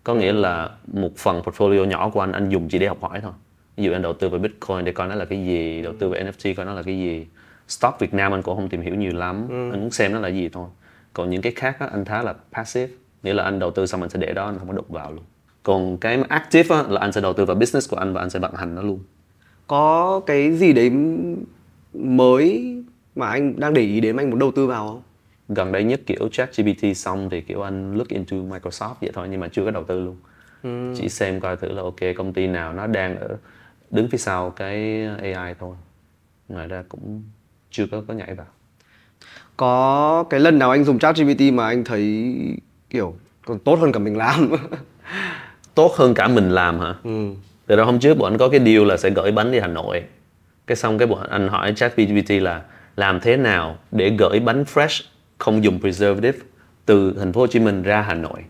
có 0.04 0.14
nghĩa 0.14 0.32
là 0.32 0.70
một 0.92 1.16
phần 1.16 1.40
portfolio 1.40 1.84
nhỏ 1.84 2.08
của 2.08 2.20
anh 2.20 2.32
anh 2.32 2.48
dùng 2.48 2.68
chỉ 2.68 2.78
để 2.78 2.86
học 2.86 2.98
hỏi 3.00 3.20
thôi. 3.20 3.32
Ví 3.76 3.84
dụ 3.84 3.92
anh 3.92 4.02
đầu 4.02 4.12
tư 4.12 4.28
vào 4.28 4.40
Bitcoin 4.40 4.84
để 4.84 4.92
coi 4.92 5.08
nó 5.08 5.14
là 5.14 5.24
cái 5.24 5.46
gì 5.46 5.82
đầu 5.82 5.92
tư 5.98 6.08
vào 6.08 6.20
NFT 6.20 6.54
coi 6.54 6.66
nó 6.66 6.74
là 6.74 6.82
cái 6.82 6.98
gì. 6.98 7.26
Stock 7.68 8.00
Việt 8.00 8.14
Nam 8.14 8.34
anh 8.34 8.42
cũng 8.42 8.56
không 8.56 8.68
tìm 8.68 8.80
hiểu 8.80 8.94
nhiều 8.94 9.12
lắm. 9.14 9.46
Anh 9.50 9.80
muốn 9.80 9.90
xem 9.90 10.12
nó 10.12 10.20
là 10.20 10.28
gì 10.28 10.48
thôi. 10.48 10.68
Còn 11.12 11.30
những 11.30 11.42
cái 11.42 11.52
khác 11.56 11.76
á, 11.80 11.88
anh 11.92 12.04
khá 12.04 12.22
là 12.22 12.34
passive 12.52 12.92
nghĩa 13.26 13.34
là 13.34 13.42
anh 13.42 13.58
đầu 13.58 13.70
tư 13.70 13.86
xong 13.86 14.00
anh 14.00 14.10
sẽ 14.10 14.18
để 14.18 14.32
đó 14.32 14.46
anh 14.46 14.58
không 14.58 14.68
có 14.68 14.74
đụng 14.74 14.86
vào 14.88 15.12
luôn. 15.12 15.24
Còn 15.62 15.98
cái 15.98 16.22
active 16.28 16.76
á, 16.76 16.82
là 16.88 17.00
anh 17.00 17.12
sẽ 17.12 17.20
đầu 17.20 17.32
tư 17.32 17.44
vào 17.44 17.56
business 17.56 17.90
của 17.90 17.96
anh 17.96 18.12
và 18.12 18.20
anh 18.20 18.30
sẽ 18.30 18.38
vận 18.38 18.54
hành 18.54 18.74
nó 18.74 18.82
luôn. 18.82 19.00
Có 19.66 20.20
cái 20.26 20.52
gì 20.52 20.72
đấy 20.72 20.90
mới 21.94 22.74
mà 23.16 23.28
anh 23.28 23.60
đang 23.60 23.74
để 23.74 23.82
ý 23.82 24.00
đến 24.00 24.16
mà 24.16 24.22
anh 24.22 24.30
muốn 24.30 24.38
đầu 24.38 24.52
tư 24.52 24.66
vào 24.66 24.88
không? 24.88 25.02
gần 25.48 25.72
đây 25.72 25.84
nhất 25.84 26.00
kiểu 26.06 26.28
chat 26.32 26.56
GPT 26.56 26.96
xong 26.96 27.30
thì 27.30 27.40
kiểu 27.40 27.62
anh 27.62 27.96
look 27.96 28.08
into 28.08 28.36
Microsoft 28.36 28.94
vậy 29.00 29.10
thôi 29.14 29.28
nhưng 29.30 29.40
mà 29.40 29.48
chưa 29.48 29.64
có 29.64 29.70
đầu 29.70 29.84
tư 29.84 30.00
luôn. 30.00 30.16
Chỉ 30.96 31.08
xem 31.08 31.40
coi 31.40 31.56
thử 31.56 31.72
là 31.72 31.82
ok 31.82 32.00
công 32.16 32.32
ty 32.32 32.46
nào 32.46 32.72
nó 32.72 32.86
đang 32.86 33.16
ở 33.16 33.36
đứng 33.90 34.08
phía 34.08 34.18
sau 34.18 34.50
cái 34.50 35.06
AI 35.06 35.54
thôi. 35.60 35.76
Ngoài 36.48 36.68
ra 36.68 36.84
cũng 36.88 37.22
chưa 37.70 37.86
có 37.90 38.02
có 38.08 38.14
nhảy 38.14 38.34
vào. 38.34 38.46
Có 39.56 40.24
cái 40.30 40.40
lần 40.40 40.58
nào 40.58 40.70
anh 40.70 40.84
dùng 40.84 40.98
ChatGPT 40.98 41.40
mà 41.52 41.66
anh 41.66 41.84
thấy 41.84 42.34
kiểu 42.96 43.14
còn 43.46 43.58
tốt 43.58 43.78
hơn 43.80 43.92
cả 43.92 43.98
mình 43.98 44.16
làm? 44.16 44.50
tốt 45.74 45.92
hơn 45.96 46.14
cả 46.14 46.28
mình 46.28 46.50
làm 46.50 46.80
hả? 46.80 46.94
Ừ. 47.04 47.30
từ 47.66 47.76
đó 47.76 47.84
hôm 47.84 47.98
trước 47.98 48.18
bọn 48.18 48.32
anh 48.32 48.38
có 48.38 48.48
cái 48.48 48.60
deal 48.60 48.84
là 48.84 48.96
sẽ 48.96 49.10
gửi 49.10 49.32
bánh 49.32 49.52
đi 49.52 49.58
Hà 49.58 49.66
Nội. 49.66 50.04
Cái 50.66 50.76
xong 50.76 50.98
cái 50.98 51.08
bọn 51.08 51.28
anh 51.30 51.48
hỏi 51.48 51.72
ChatGPT 51.76 52.30
là 52.30 52.62
làm 52.96 53.20
thế 53.20 53.36
nào 53.36 53.78
để 53.92 54.16
gửi 54.18 54.40
bánh 54.40 54.64
fresh 54.74 55.02
không 55.38 55.64
dùng 55.64 55.80
preservative 55.80 56.38
từ 56.86 57.14
thành 57.18 57.32
phố 57.32 57.40
Hồ 57.40 57.46
Chí 57.46 57.58
Minh 57.58 57.82
ra 57.82 58.00
Hà 58.00 58.14
Nội? 58.14 58.44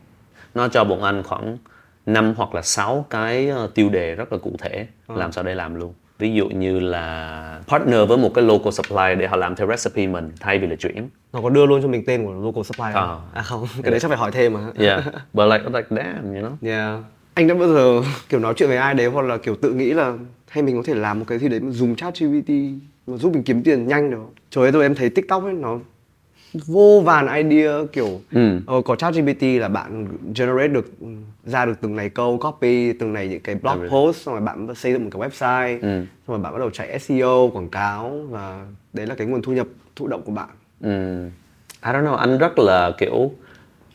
Nó 0.55 0.69
cho 0.69 0.85
bọn 0.85 1.03
anh 1.03 1.23
khoảng 1.23 1.59
5 2.07 2.35
hoặc 2.37 2.55
là 2.55 2.63
6 2.63 3.07
cái 3.11 3.49
ờ, 3.49 3.71
tiêu 3.75 3.89
đề 3.89 4.15
rất 4.15 4.33
là 4.33 4.39
cụ 4.39 4.53
thể 4.59 4.87
làm 5.09 5.33
sao 5.33 5.45
để 5.45 5.55
làm 5.55 5.75
luôn 5.75 5.95
ví 6.19 6.33
dụ 6.35 6.49
như 6.49 6.81
là 6.81 7.61
partner 7.69 8.09
với 8.09 8.19
một 8.19 8.31
cái 8.35 8.45
local 8.45 8.71
supplier 8.73 9.19
để 9.19 9.27
họ 9.27 9.37
làm 9.37 9.57
theo 9.57 9.69
recipe 9.69 10.07
mình 10.07 10.33
thay 10.41 10.59
vì 10.59 10.67
là 10.67 10.77
chuyển 10.77 11.09
nó 11.33 11.41
có 11.43 11.51
đưa 11.51 11.67
luôn 11.67 11.83
cho 11.83 11.89
mình 11.89 12.03
tên 12.07 12.25
của 12.25 12.33
local 12.33 12.63
supplier 12.63 12.95
Ờ. 12.95 13.07
không? 13.07 13.21
à 13.35 13.43
không 13.43 13.67
cái 13.83 13.91
đấy 13.91 14.01
chắc 14.01 14.09
phải 14.09 14.17
hỏi 14.19 14.31
thêm 14.33 14.53
mà 14.53 14.61
yeah 14.79 15.05
but 15.33 15.47
like 15.53 15.65
like 15.65 15.89
damn 15.91 16.35
you 16.35 16.43
know 16.43 16.51
Yeah. 16.71 17.01
Anh 17.35 17.49
đã 17.49 17.55
bao 17.55 17.69
giờ 17.69 18.03
kiểu 18.29 18.41
nói 18.41 18.55
chuyện 18.57 18.69
với 18.69 18.79
ai 18.79 18.95
đấy 18.95 19.07
hoặc 19.07 19.23
là 19.23 19.37
kiểu 19.37 19.57
tự 19.57 19.73
nghĩ 19.73 19.93
là 19.93 20.15
hay 20.49 20.63
mình 20.63 20.77
có 20.77 20.83
thể 20.87 20.95
làm 20.95 21.19
một 21.19 21.25
cái 21.29 21.39
gì 21.39 21.49
đấy 21.49 21.61
mà 21.61 21.71
dùng 21.71 21.97
chat 21.97 22.15
GPT 22.21 22.49
mà 23.07 23.17
giúp 23.17 23.33
mình 23.33 23.43
kiếm 23.43 23.63
tiền 23.63 23.87
nhanh 23.87 24.11
được? 24.11 24.25
Trời 24.51 24.65
ơi 24.65 24.73
tôi 24.73 24.83
em 24.83 24.95
thấy 24.95 25.11
TikTok 25.11 25.45
ấy 25.45 25.53
nó 25.53 25.79
vô 26.67 27.03
vàn 27.05 27.49
idea 27.49 27.73
kiểu 27.93 28.21
Ừ. 28.33 28.61
ờ, 28.67 28.83
có 28.85 28.97
chat 28.97 29.15
GPT 29.15 29.43
là 29.61 29.69
bạn 29.69 30.07
generate 30.35 30.69
được 30.69 31.01
ừ, 31.01 31.07
ra 31.45 31.65
được 31.67 31.75
từng 31.81 31.97
này 31.97 32.09
câu 32.09 32.39
copy 32.39 32.93
từng 32.93 33.13
này 33.13 33.29
những 33.29 33.41
cái 33.41 33.55
blog 33.55 33.73
Everything. 33.73 33.91
post 33.93 34.17
xong 34.23 34.35
rồi 34.35 34.41
bạn 34.41 34.75
xây 34.75 34.93
dựng 34.93 35.05
một 35.05 35.11
cái 35.13 35.29
website 35.31 35.79
Ừ. 35.83 35.89
xong 36.27 36.37
rồi 36.37 36.39
bạn 36.39 36.53
bắt 36.53 36.59
đầu 36.59 36.71
chạy 36.71 36.99
SEO 36.99 37.51
quảng 37.55 37.69
cáo 37.69 38.21
và 38.31 38.67
đấy 38.93 39.07
là 39.07 39.15
cái 39.15 39.27
nguồn 39.27 39.43
thu 39.43 39.53
nhập 39.53 39.67
thụ 39.97 40.07
động 40.07 40.23
của 40.23 40.33
bạn 40.33 40.49
Ừm, 40.81 41.25
I 41.87 41.93
don't 41.93 42.05
know, 42.05 42.15
anh 42.15 42.39
rất 42.39 42.59
là 42.59 42.91
kiểu 42.99 43.31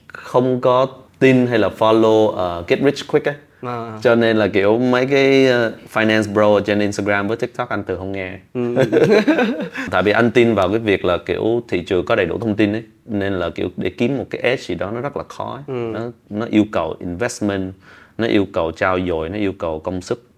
không 0.07 0.61
có 0.61 0.87
tin 1.19 1.47
hay 1.47 1.59
là 1.59 1.69
follow 1.79 2.25
uh, 2.61 2.67
get 2.67 2.79
rich 2.83 3.07
quick 3.07 3.25
ấy. 3.27 3.35
À. 3.61 3.99
Cho 4.01 4.15
nên 4.15 4.37
là 4.37 4.47
kiểu 4.47 4.77
mấy 4.79 5.05
cái 5.05 5.47
uh, 5.67 5.73
finance 5.93 6.33
bro 6.33 6.59
trên 6.59 6.79
Instagram 6.79 7.27
với 7.27 7.37
TikTok 7.37 7.69
anh 7.69 7.83
từ 7.83 7.95
không 7.97 8.11
nghe. 8.11 8.39
Tại 9.91 10.03
vì 10.03 10.11
anh 10.11 10.31
tin 10.31 10.55
vào 10.55 10.69
cái 10.69 10.79
việc 10.79 11.05
là 11.05 11.17
kiểu 11.25 11.63
thị 11.67 11.83
trường 11.85 12.05
có 12.05 12.15
đầy 12.15 12.25
đủ 12.25 12.37
thông 12.39 12.55
tin 12.55 12.71
ấy, 12.73 12.83
nên 13.05 13.33
là 13.33 13.49
kiểu 13.49 13.69
để 13.77 13.89
kiếm 13.89 14.17
một 14.17 14.25
cái 14.29 14.41
edge 14.41 14.63
gì 14.63 14.75
đó 14.75 14.91
nó 14.91 15.01
rất 15.01 15.17
là 15.17 15.23
khó 15.23 15.53
ấy. 15.67 15.75
Nó 15.93 15.99
nó 16.29 16.45
yêu 16.45 16.65
cầu 16.71 16.95
investment, 16.99 17.73
nó 18.17 18.27
yêu 18.27 18.45
cầu 18.53 18.71
trao 18.71 18.99
dồi, 19.07 19.29
nó 19.29 19.37
yêu 19.37 19.53
cầu 19.59 19.79
công 19.79 20.01
sức 20.01 20.29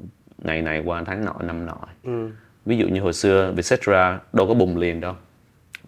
ngày 0.44 0.62
này 0.62 0.82
qua 0.86 1.04
tháng 1.06 1.26
nọ 1.26 1.34
năm 1.44 1.66
nọ. 1.66 1.78
Ví 2.66 2.78
dụ 2.78 2.88
như 2.88 3.02
hồi 3.02 3.14
xưa 3.14 3.52
Vietcetera 3.56 4.20
đâu 4.34 4.48
có 4.48 4.54
bùng 4.54 4.78
liền 4.78 5.02
đâu 5.02 5.14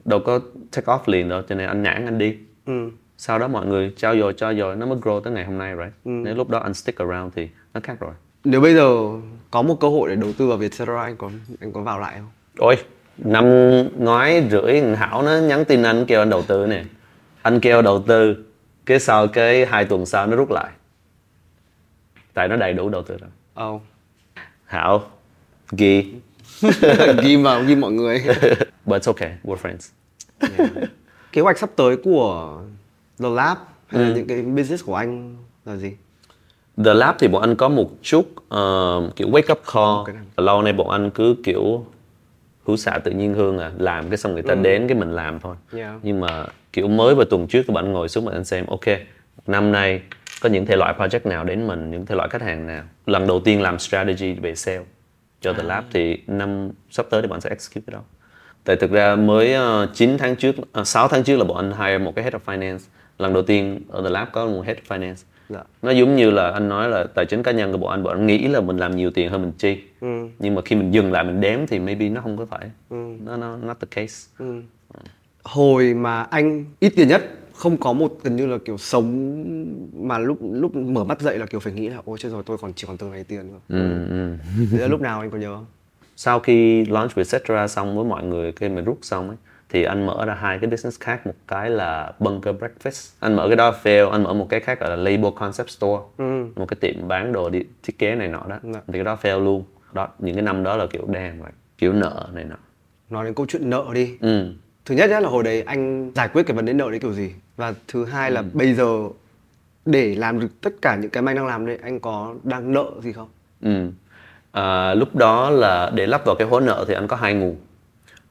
đâu 0.06 0.20
có 0.20 0.40
take 0.72 0.86
off 0.86 1.00
liền 1.06 1.30
đâu 1.30 1.42
cho 1.50 1.56
nên 1.56 1.68
anh 1.68 1.84
nản 1.84 2.06
anh 2.06 2.18
đi 2.18 2.36
Ừ. 2.66 2.90
sau 3.18 3.40
đó 3.40 3.48
mọi 3.48 3.66
người 3.66 3.94
trao 3.98 4.18
dồi 4.18 4.34
trao 4.34 4.56
dồi 4.56 4.76
nó 4.76 4.86
mới 4.86 4.98
grow 4.98 5.20
tới 5.20 5.34
ngày 5.34 5.46
hôm 5.46 5.58
nay 5.58 5.74
rồi 5.74 5.92
nếu 6.06 6.36
lúc 6.36 6.50
đó 6.50 6.60
anh 6.60 6.74
stick 6.74 7.00
around 7.00 7.34
thì 7.36 7.50
nó 7.74 7.82
khác 7.84 8.00
rồi. 8.00 8.14
Nếu 8.44 8.62
bây 8.62 8.76
giờ 8.76 8.90
có 9.52 9.62
một 9.62 9.80
cơ 9.80 9.90
hội 9.90 10.10
để 10.10 10.16
đầu 10.16 10.34
tư 10.38 10.48
vào 10.48 10.58
Vietcetera 10.58 11.02
anh 11.02 11.18
có 11.18 11.32
anh 11.60 11.72
có 11.72 11.82
vào 11.82 12.00
lại 12.00 12.16
không? 12.18 12.30
ôi 12.58 12.76
năm 13.18 13.46
ngoái 13.98 14.48
rưỡi 14.52 14.82
Hảo 14.82 15.22
nó 15.22 15.32
nhắn 15.32 15.66
tin 15.66 15.84
anh 15.84 16.06
kêu 16.06 16.22
anh 16.22 16.30
đầu 16.30 16.42
tư 16.42 16.68
nè. 16.68 16.84
Anh 17.42 17.60
kêu 17.60 17.82
đầu 17.82 18.04
tư 18.08 18.46
cái 18.86 19.00
sau 19.00 19.28
cái 19.28 19.66
hai 19.66 19.86
tuần 19.86 20.06
sau 20.06 20.28
nó 20.28 20.38
rút 20.38 20.52
lại. 20.52 20.72
Tại 22.34 22.48
nó 22.48 22.56
đầy 22.56 22.74
đủ 22.74 22.90
đầu 22.90 23.04
tư 23.04 23.18
rồi. 23.18 23.30
Oh. 23.74 23.82
Hảo 24.66 25.04
ghi. 25.72 26.14
Ghim 27.24 27.44
vào 27.44 27.64
ghim 27.64 27.82
mọi 27.82 27.92
người. 27.92 28.24
But 28.86 29.02
it's 29.02 29.14
okay 29.14 29.32
we're 29.44 29.56
friends. 29.56 29.92
Kế 31.32 31.42
hoạch 31.42 31.58
sắp 31.58 31.70
tới 31.76 31.98
của 31.98 32.62
The 33.20 33.30
Lab 33.30 33.58
hay 33.88 34.04
là 34.04 34.16
những 34.16 34.28
cái 34.28 34.42
business 34.42 34.86
của 34.86 34.96
anh 34.96 35.36
là 35.66 35.76
gì 35.76 35.92
The 36.84 36.94
Lab 36.94 37.16
thì 37.20 37.28
bọn 37.28 37.42
anh 37.42 37.56
có 37.56 37.70
một 37.70 37.90
chút 38.02 38.34
ờ, 38.50 39.02
kiểu 39.16 39.30
wake 39.30 39.52
up 39.52 39.62
call. 39.74 40.18
Lâu 40.38 40.62
nay 40.62 40.74
bọn 40.74 40.90
anh 40.90 41.12
cứ 41.12 41.36
kiểu 41.44 41.86
hữu 42.66 42.78
xạ 42.78 43.00
tự 43.04 43.12
nhiên 43.12 43.34
hương 43.34 43.60
à, 43.60 43.72
làm 43.78 44.10
cái 44.10 44.18
xong 44.18 44.34
người 44.34 44.44
ta 44.44 44.56
đến 44.56 44.88
cái 44.88 44.98
mình 44.98 45.12
làm 45.12 45.40
thôi. 45.40 45.56
Yeah. 45.74 45.96
Nhưng 46.04 46.20
mà 46.20 46.46
kiểu 46.74 46.88
mới 46.88 47.16
vào 47.16 47.26
tuần 47.26 47.48
trước 47.48 47.64
bọn 47.68 47.86
anh 47.86 47.94
ngồi 47.94 48.10
xuống 48.10 48.26
bọn 48.26 48.34
anh 48.34 48.46
xem, 48.46 48.66
ok, 48.66 48.84
năm 49.48 49.72
nay 49.72 50.02
có 50.42 50.50
những 50.50 50.66
thể 50.66 50.76
loại 50.76 50.94
project 50.98 51.30
nào 51.30 51.44
đến 51.44 51.68
mình, 51.68 51.92
những 51.92 52.06
thể 52.06 52.16
loại 52.16 52.30
khách 52.30 52.42
hàng 52.42 52.68
nào. 52.68 52.84
Lần 53.06 53.28
đầu 53.28 53.40
tiên 53.40 53.62
làm 53.62 53.80
strategy 53.80 54.34
về 54.34 54.56
sale 54.56 54.84
cho 55.42 55.54
The 55.54 55.64
Lab 55.64 55.84
thì 55.94 56.18
năm 56.28 56.72
sắp 56.92 57.06
tới 57.10 57.22
thì 57.22 57.28
bọn 57.28 57.36
anh 57.36 57.42
sẽ 57.42 57.50
execute 57.50 57.84
cái 57.88 57.94
đó. 57.94 58.02
Tại 58.64 58.76
thực 58.76 58.92
ra 58.92 59.16
mới 59.16 59.56
uh, 59.84 59.90
9 59.94 60.18
tháng 60.18 60.36
trước, 60.36 60.56
uh, 60.82 60.88
6 60.88 61.08
tháng 61.08 61.24
trước 61.24 61.38
là 61.38 61.44
bọn 61.44 61.58
anh 61.58 61.72
hire 61.72 61.98
một 61.98 62.16
cái 62.16 62.24
head 62.24 62.36
of 62.36 62.40
finance. 62.46 62.80
Lần 63.20 63.34
đầu 63.34 63.44
tiên 63.44 63.82
ở 63.90 64.04
The 64.04 64.10
Lab 64.10 64.28
có 64.32 64.46
một 64.48 64.66
head 64.66 64.78
finance. 64.88 65.24
Dạ. 65.50 65.64
Nó 65.82 65.92
giống 65.92 66.16
như 66.16 66.32
là 66.32 66.52
anh 66.52 66.70
nói 66.70 66.90
là 66.90 67.04
tài 67.16 67.26
chính 67.26 67.44
cá 67.44 67.52
nhân 67.52 67.72
của 67.72 67.78
bọn 67.78 67.92
anh, 67.92 68.04
bọn 68.04 68.18
anh 68.18 68.28
nghĩ 68.28 68.48
là 68.48 68.62
mình 68.62 68.78
làm 68.78 68.96
nhiều 68.96 69.12
tiền 69.12 69.30
hơn 69.30 69.42
mình 69.42 69.52
chi. 69.58 69.78
Nhưng 70.40 70.56
mà 70.56 70.62
khi 70.66 70.76
mình 70.76 70.92
dừng 70.94 71.12
lại 71.12 71.24
mình 71.24 71.42
đếm 71.42 71.60
thì 71.68 71.80
maybe 71.80 72.10
nó 72.10 72.22
không 72.22 72.38
có 72.38 72.46
phải. 72.46 72.72
Nó 73.26 73.38
nó 73.38 73.58
not 73.58 73.78
the 73.80 73.88
case. 73.92 74.28
hồi 75.44 75.94
mà 75.94 76.22
anh 76.24 76.66
ít 76.80 76.94
tiền 76.96 77.08
nhất 77.08 77.24
không 77.54 77.78
có 77.78 77.94
một 77.94 78.18
gần 78.24 78.36
như 78.36 78.46
là 78.46 78.58
kiểu 78.66 78.78
sống 78.78 79.36
mà 80.08 80.18
lúc 80.18 80.38
lúc 80.52 80.76
mở 80.76 81.04
mắt 81.04 81.22
dậy 81.22 81.38
là 81.40 81.46
kiểu 81.46 81.60
phải 81.60 81.74
nghĩ 81.74 81.90
là 81.90 81.98
ôi 82.06 82.18
chết 82.22 82.30
rồi 82.30 82.44
tôi 82.46 82.58
còn 82.58 82.74
chỉ 82.76 82.88
còn 82.88 82.98
từng 82.98 83.12
này 83.12 83.24
tiền 83.24 83.48
nữa 83.48 83.60
Ừ, 83.70 84.08
ừ. 84.80 84.88
Lúc 84.88 85.02
nào 85.02 85.20
anh 85.20 85.30
có 85.32 85.38
nhớ 85.38 85.56
không 85.56 85.66
Sau 86.16 86.40
khi 86.40 86.86
launch 86.86 87.16
Vietcetera 87.16 87.68
xong 87.68 87.96
với 87.96 88.06
mọi 88.06 88.24
người 88.24 88.52
khi 88.52 88.70
mình 88.70 88.86
rút 88.86 88.98
xong 89.02 89.28
ấy 89.28 89.38
thì 89.70 89.84
anh 89.84 90.06
mở 90.06 90.26
ra 90.26 90.34
hai 90.34 90.60
cái 90.60 90.70
business 90.70 91.00
khác. 91.00 91.28
Một 91.28 91.34
cái 91.48 91.70
là 91.70 92.12
Bunker 92.20 92.56
Breakfast. 92.56 93.14
Anh 93.20 93.36
mở 93.36 93.48
cái 93.48 93.56
đó 93.56 93.76
fail 93.84 94.10
anh 94.10 94.24
mở 94.24 94.34
một 94.34 94.48
cái 94.50 94.60
khác 94.60 94.80
gọi 94.80 94.90
là 94.90 94.96
Label 94.96 95.32
Concept 95.36 95.70
Store. 95.70 96.04
Một 96.56 96.66
cái 96.68 96.78
tiệm 96.82 97.08
bán 97.08 97.34
đồ 97.34 97.50
đi 97.50 97.60
thiết 97.84 98.00
kế 98.00 98.16
này 98.16 98.28
nọ 98.28 98.42
đó. 98.50 98.60
Dạ. 98.64 98.80
thì 98.88 98.94
cái 98.94 99.04
đó 99.04 99.18
fail 99.22 99.44
luôn. 99.44 99.64
Đó 99.94 100.08
những 100.20 100.36
cái 100.36 100.44
năm 100.44 100.64
đó 100.64 100.78
là 100.78 100.86
kiểu 100.88 101.06
đen 101.08 101.40
rồi 101.40 101.50
kiểu 101.78 101.94
nợ 101.94 102.28
này 102.34 102.44
nọ. 102.44 102.56
Nói 103.10 103.26
đến 103.26 103.34
câu 103.34 103.46
chuyện 103.50 103.70
nợ 103.70 103.86
đi. 103.94 104.18
Ừ. 104.22 104.54
thứ 104.86 104.96
nhất 104.96 105.10
nhá 105.10 105.20
là 105.20 105.30
hồi 105.30 105.44
đấy 105.44 105.62
anh 105.62 106.12
giải 106.16 106.28
quyết 106.34 106.44
cái 106.48 106.56
vấn 106.56 106.66
đề 106.66 106.74
nợ 106.74 106.90
đấy 106.90 107.00
kiểu 107.00 107.14
gì? 107.14 107.32
Và 107.58 107.74
thứ 107.88 108.06
hai 108.06 108.32
là 108.32 108.44
bây 108.54 108.74
giờ 108.74 109.10
để 109.86 110.16
làm 110.16 110.40
được 110.40 110.48
tất 110.62 110.74
cả 110.82 110.96
những 110.96 111.10
cái 111.12 111.24
mà 111.24 111.32
anh 111.32 111.36
đang 111.36 111.46
làm 111.46 111.66
đây 111.66 111.80
anh 111.84 112.00
có 112.00 112.36
đang 112.44 112.74
nợ 112.74 112.92
gì 113.02 113.14
không? 113.14 113.28
Ừ. 113.62 113.90
À, 114.52 114.94
lúc 114.94 115.16
đó 115.16 115.50
là 115.50 115.92
để 115.96 116.06
lắp 116.08 116.26
vào 116.26 116.36
cái 116.36 116.48
hố 116.48 116.60
nợ 116.60 116.86
thì 116.88 116.94
anh 116.94 117.08
có 117.08 117.16
hai 117.16 117.34
nguồn 117.34 117.56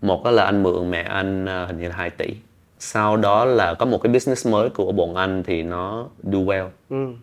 một 0.05 0.27
là 0.27 0.45
anh 0.45 0.63
mượn 0.63 0.91
mẹ 0.91 1.03
anh 1.03 1.47
à, 1.47 1.67
hình 1.67 1.79
như 1.79 1.89
là 1.89 1.95
2 1.97 2.11
tỷ. 2.11 2.35
Sau 2.79 3.17
đó 3.17 3.45
là 3.45 3.75
có 3.75 3.87
một 3.87 3.99
cái 4.03 4.13
business 4.13 4.47
mới 4.47 4.71
của 4.71 4.93
bọn 4.93 5.15
anh 5.15 5.43
thì 5.43 5.63
nó 5.63 6.07
do 6.23 6.39
well. 6.39 6.69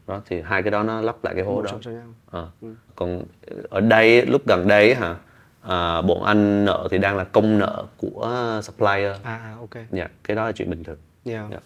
Đó 0.08 0.22
thì 0.26 0.42
hai 0.42 0.64
cái 0.64 0.72
đó 0.72 0.84
nó 0.84 1.02
lắp 1.02 1.16
lại 1.24 1.36
cái 1.36 1.44
hố 1.44 1.62
đó. 1.62 1.72
nhau. 1.86 2.14
Ờ. 2.32 2.48
còn 2.96 3.24
ở 3.70 3.80
đây 3.80 4.26
lúc 4.26 4.42
gần 4.48 4.68
đây 4.68 4.96
hả 4.96 5.16
à, 5.62 6.02
bọn 6.02 6.24
anh 6.24 6.66
nợ 6.66 6.88
thì 6.92 6.98
đang 6.98 7.18
là 7.18 7.24
công 7.24 7.60
nợ 7.60 7.84
của 7.98 8.60
supplier. 8.64 9.16
À 9.24 9.56
ok. 9.60 9.84
Dạ 9.92 10.08
cái 10.24 10.36
đó 10.36 10.46
là 10.46 10.52
chuyện 10.52 10.70
bình 10.70 10.84
thường. 10.84 10.98
Yeah. 11.26 11.46
Dạ. 11.52 11.60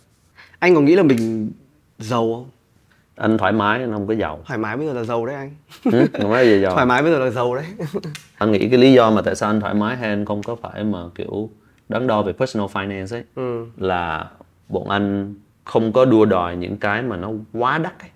anh 0.60 0.76
có 0.76 0.82
nghĩ 0.82 0.96
là 0.96 1.04
mình 1.04 1.52
giàu 1.98 2.34
không 2.34 2.50
anh 3.16 3.38
thoải 3.38 3.52
mái 3.52 3.80
anh 3.82 3.92
không 3.94 4.08
có 4.08 4.14
giàu. 4.16 4.40
Thoải 4.46 4.60
mái 4.60 4.78
bây 4.78 4.88
giờ 4.88 4.94
là 4.94 5.04
giàu 5.04 5.26
đấy 5.26 5.36
anh. 5.36 5.52
Ừ, 5.92 6.08
không 6.14 6.32
nói 6.32 6.46
gì 6.46 6.62
giàu. 6.62 6.72
Thoải 6.74 6.86
mái 6.86 7.02
bây 7.04 7.12
giờ 7.12 7.20
là 7.20 7.30
giàu 7.30 7.56
đấy. 7.56 7.66
Anh 8.38 8.52
nghĩ 8.52 8.70
cái 8.70 8.80
lý 8.80 8.94
do 8.94 9.12
mà 9.12 9.22
tại 9.22 9.36
sao 9.36 9.50
anh 9.50 9.60
thoải 9.60 9.74
mái 9.74 9.96
hay 9.98 10.10
anh 10.10 10.26
không 10.26 10.44
có 10.44 10.56
phải 10.56 10.84
mà 10.84 11.00
kiểu 11.16 11.50
đắn 11.90 12.08
đo 12.08 12.22
về 12.22 12.34
personal 12.34 12.68
finance 12.68 13.16
ấy 13.16 13.24
Ừ. 13.36 13.66
là 13.78 14.30
bọn 14.70 14.90
anh 14.90 15.36
không 15.64 15.94
có 15.94 16.06
đua 16.06 16.26
đòi 16.26 16.56
những 16.56 16.78
cái 16.78 17.02
mà 17.02 17.18
nó 17.18 17.32
quá 17.54 17.78
đắt 17.78 18.00
ấy. 18.00 18.10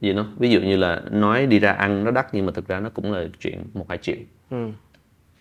gì 0.00 0.12
nó 0.12 0.26
ví 0.38 0.50
dụ 0.50 0.60
như 0.60 0.76
là 0.76 1.02
nói 1.10 1.46
đi 1.46 1.58
ra 1.58 1.72
ăn 1.72 2.04
nó 2.04 2.10
đắt 2.10 2.26
nhưng 2.34 2.46
mà 2.46 2.52
thực 2.54 2.68
ra 2.68 2.80
nó 2.80 2.88
cũng 2.94 3.12
là 3.12 3.24
chuyện 3.40 3.58
một 3.74 3.86
hai 3.88 3.98
triệu. 3.98 4.16
Ừ. 4.50 4.56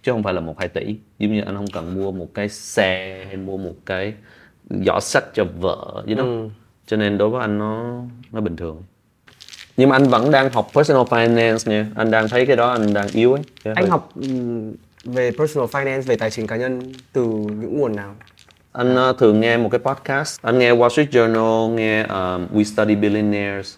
chứ 0.04 0.12
không 0.12 0.24
phải 0.24 0.34
là 0.34 0.42
một 0.42 0.60
hai 0.60 0.68
tỷ. 0.68 0.96
Giống 1.20 1.34
như 1.34 1.42
anh 1.42 1.56
không 1.56 1.68
cần 1.74 1.94
mua 2.02 2.12
một 2.12 2.28
cái 2.34 2.50
xe 2.50 3.24
hay 3.28 3.38
mua 3.38 3.58
một 3.58 3.74
cái 3.86 4.14
giỏ 4.70 5.00
sách 5.00 5.24
cho 5.34 5.46
vợ 5.60 6.04
you 6.08 6.16
know? 6.16 6.50
Cho 6.86 6.98
nên 6.98 7.18
đối 7.18 7.30
với 7.30 7.42
anh 7.42 7.58
nó 7.58 8.02
nó 8.32 8.42
bình 8.42 8.56
thường 8.56 8.84
nhưng 9.82 9.90
mà 9.90 9.96
anh 9.96 10.04
vẫn 10.04 10.32
đang 10.32 10.50
học 10.50 10.70
personal 10.74 11.04
finance 11.04 11.72
nha. 11.72 11.88
Anh 11.96 12.12
đang 12.12 12.30
thấy 12.30 12.46
cái 12.46 12.56
đó 12.56 12.70
anh 12.72 12.94
đang 12.94 13.08
yếu 13.08 13.34
ấy. 13.34 13.42
Cái 13.64 13.74
anh 13.74 13.90
học 13.90 14.10
ừm, 14.16 14.74
về 15.04 15.32
personal 15.38 15.70
finance 15.70 16.02
về 16.02 16.16
tài 16.16 16.32
chính 16.32 16.48
cá 16.48 16.56
nhân 16.56 16.94
từ 17.14 17.24
những 17.32 17.80
nguồn 17.80 17.96
nào? 17.96 18.16
Anh 18.72 18.96
ờ, 18.96 19.14
thường 19.20 19.40
nghe 19.40 19.58
một 19.58 19.70
cái 19.72 19.80
podcast. 19.80 20.42
Anh 20.42 20.60
nghe 20.60 20.74
Wall 20.74 20.90
Street 20.90 21.10
Journal 21.10 21.70
nghe 21.70 22.02
um, 22.02 22.48
We 22.54 22.64
Study 22.64 22.96
Billionaires 22.96 23.76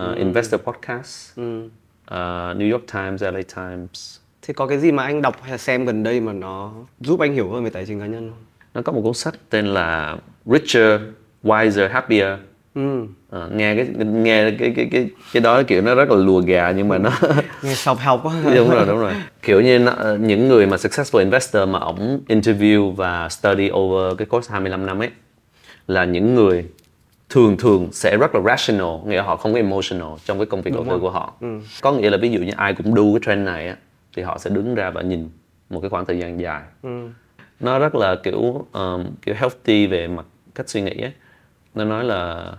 uh, 0.00 0.16
Investor 0.16 0.60
Podcast 0.60 1.40
uh, 1.40 1.70
New 2.56 2.72
York 2.72 2.84
Times 2.92 3.22
LA 3.22 3.42
Times. 3.56 4.18
Thế 4.42 4.54
có 4.54 4.66
cái 4.66 4.78
gì 4.78 4.92
mà 4.92 5.02
anh 5.02 5.22
đọc 5.22 5.36
hay 5.42 5.50
là 5.50 5.58
xem 5.58 5.84
gần 5.84 6.02
đây 6.02 6.20
mà 6.20 6.32
nó 6.32 6.72
giúp 7.00 7.20
anh 7.20 7.34
hiểu 7.34 7.50
hơn 7.50 7.64
về 7.64 7.70
tài 7.70 7.86
chính 7.86 8.00
cá 8.00 8.06
nhân 8.06 8.30
không? 8.30 8.44
Nó 8.74 8.82
có 8.82 8.92
một 8.92 9.00
cuốn 9.04 9.14
sách 9.14 9.34
tên 9.50 9.66
là 9.66 10.16
Richer 10.46 11.00
Wiser 11.44 11.88
Happier 11.88 12.28
ừ. 12.76 13.06
Ờ, 13.30 13.50
nghe 13.54 13.74
cái 13.74 13.86
nghe 14.06 14.50
cái 14.58 14.72
cái 14.76 14.88
cái 14.92 15.08
cái 15.32 15.40
đó 15.40 15.62
kiểu 15.62 15.82
nó 15.82 15.94
rất 15.94 16.10
là 16.10 16.16
lùa 16.16 16.40
gà 16.40 16.70
nhưng 16.76 16.88
mà 16.88 16.98
nó 16.98 17.10
nghe 17.62 17.72
self 17.72 17.96
help 17.96 18.20
quá. 18.22 18.34
Đúng 18.56 18.70
rồi 18.70 18.86
đúng 18.86 18.98
rồi. 18.98 19.12
Kiểu 19.42 19.60
như 19.60 19.78
nó, 19.78 19.92
những 20.20 20.48
người 20.48 20.66
mà 20.66 20.76
successful 20.76 21.18
investor 21.18 21.68
mà 21.68 21.78
ổng 21.78 22.20
interview 22.28 22.90
và 22.92 23.28
study 23.28 23.70
over 23.72 24.18
cái 24.18 24.26
course 24.26 24.52
25 24.52 24.86
năm 24.86 25.02
ấy 25.02 25.10
là 25.86 26.04
những 26.04 26.34
người 26.34 26.64
thường 27.28 27.56
thường 27.56 27.88
sẽ 27.92 28.16
rất 28.16 28.34
là 28.34 28.40
rational 28.40 29.06
nghĩa 29.06 29.16
là 29.16 29.22
họ 29.22 29.36
không 29.36 29.52
có 29.52 29.58
emotional 29.58 30.08
trong 30.24 30.38
cái 30.38 30.46
công 30.46 30.62
việc 30.62 30.74
đầu 30.74 30.84
tư 30.90 30.98
của 30.98 31.10
họ. 31.10 31.34
Có 31.82 31.92
nghĩa 31.92 32.10
là 32.10 32.16
ví 32.16 32.30
dụ 32.30 32.40
như 32.40 32.52
ai 32.56 32.74
cũng 32.74 32.94
đu 32.94 33.12
cái 33.14 33.20
trend 33.26 33.46
này 33.46 33.68
á 33.68 33.76
thì 34.16 34.22
họ 34.22 34.38
sẽ 34.38 34.50
đứng 34.50 34.74
ra 34.74 34.90
và 34.90 35.02
nhìn 35.02 35.28
một 35.70 35.80
cái 35.80 35.90
khoảng 35.90 36.04
thời 36.06 36.18
gian 36.18 36.40
dài. 36.40 36.62
Nó 37.60 37.78
rất 37.78 37.94
là 37.94 38.16
kiểu 38.16 38.66
um, 38.72 39.04
kiểu 39.22 39.34
healthy 39.38 39.86
về 39.86 40.06
mặt 40.06 40.26
cách 40.54 40.68
suy 40.68 40.82
nghĩ 40.82 41.00
ấy. 41.02 41.12
nó 41.74 41.84
nói 41.84 42.04
là 42.04 42.52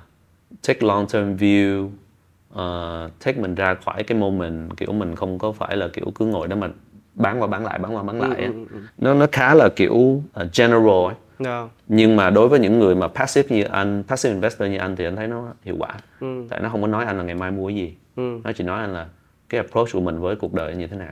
take 0.67 0.79
long 0.81 1.07
term 1.07 1.35
view 1.35 1.85
uh, 2.53 3.11
take 3.25 3.41
mình 3.41 3.55
ra 3.55 3.73
khỏi 3.73 4.03
cái 4.03 4.17
moment 4.17 4.77
kiểu 4.77 4.91
mình 4.91 5.15
không 5.15 5.39
có 5.39 5.51
phải 5.51 5.77
là 5.77 5.87
kiểu 5.87 6.05
cứ 6.15 6.25
ngồi 6.25 6.47
đó 6.47 6.55
mà 6.55 6.69
bán 7.13 7.41
qua 7.41 7.47
bán 7.47 7.65
lại 7.65 7.79
bán 7.79 7.95
qua 7.95 8.03
bán 8.03 8.21
lại 8.21 8.43
á. 8.43 8.51
nó 8.97 9.13
nó 9.13 9.27
khá 9.31 9.53
là 9.53 9.69
kiểu 9.75 9.93
uh, 9.93 10.23
general 10.57 11.05
ấy. 11.05 11.15
Yeah. 11.45 11.69
nhưng 11.87 12.15
mà 12.15 12.29
đối 12.29 12.47
với 12.47 12.59
những 12.59 12.79
người 12.79 12.95
mà 12.95 13.07
passive 13.07 13.55
như 13.55 13.63
anh 13.63 14.03
passive 14.07 14.33
investor 14.33 14.69
như 14.69 14.77
anh 14.77 14.95
thì 14.95 15.05
anh 15.05 15.15
thấy 15.15 15.27
nó 15.27 15.53
hiệu 15.63 15.75
quả. 15.79 15.95
Tại 16.49 16.59
nó 16.61 16.69
không 16.69 16.81
có 16.81 16.87
nói 16.87 17.05
anh 17.05 17.17
là 17.17 17.23
ngày 17.23 17.35
mai 17.35 17.51
mua 17.51 17.67
cái 17.67 17.75
gì. 17.75 17.95
Nó 18.15 18.51
chỉ 18.55 18.63
nói 18.63 18.81
anh 18.81 18.93
là 18.93 19.07
cái 19.49 19.61
approach 19.61 19.87
của 19.93 20.01
mình 20.01 20.19
với 20.19 20.35
cuộc 20.35 20.53
đời 20.53 20.75
như 20.75 20.87
thế 20.87 20.97
nào. 20.97 21.11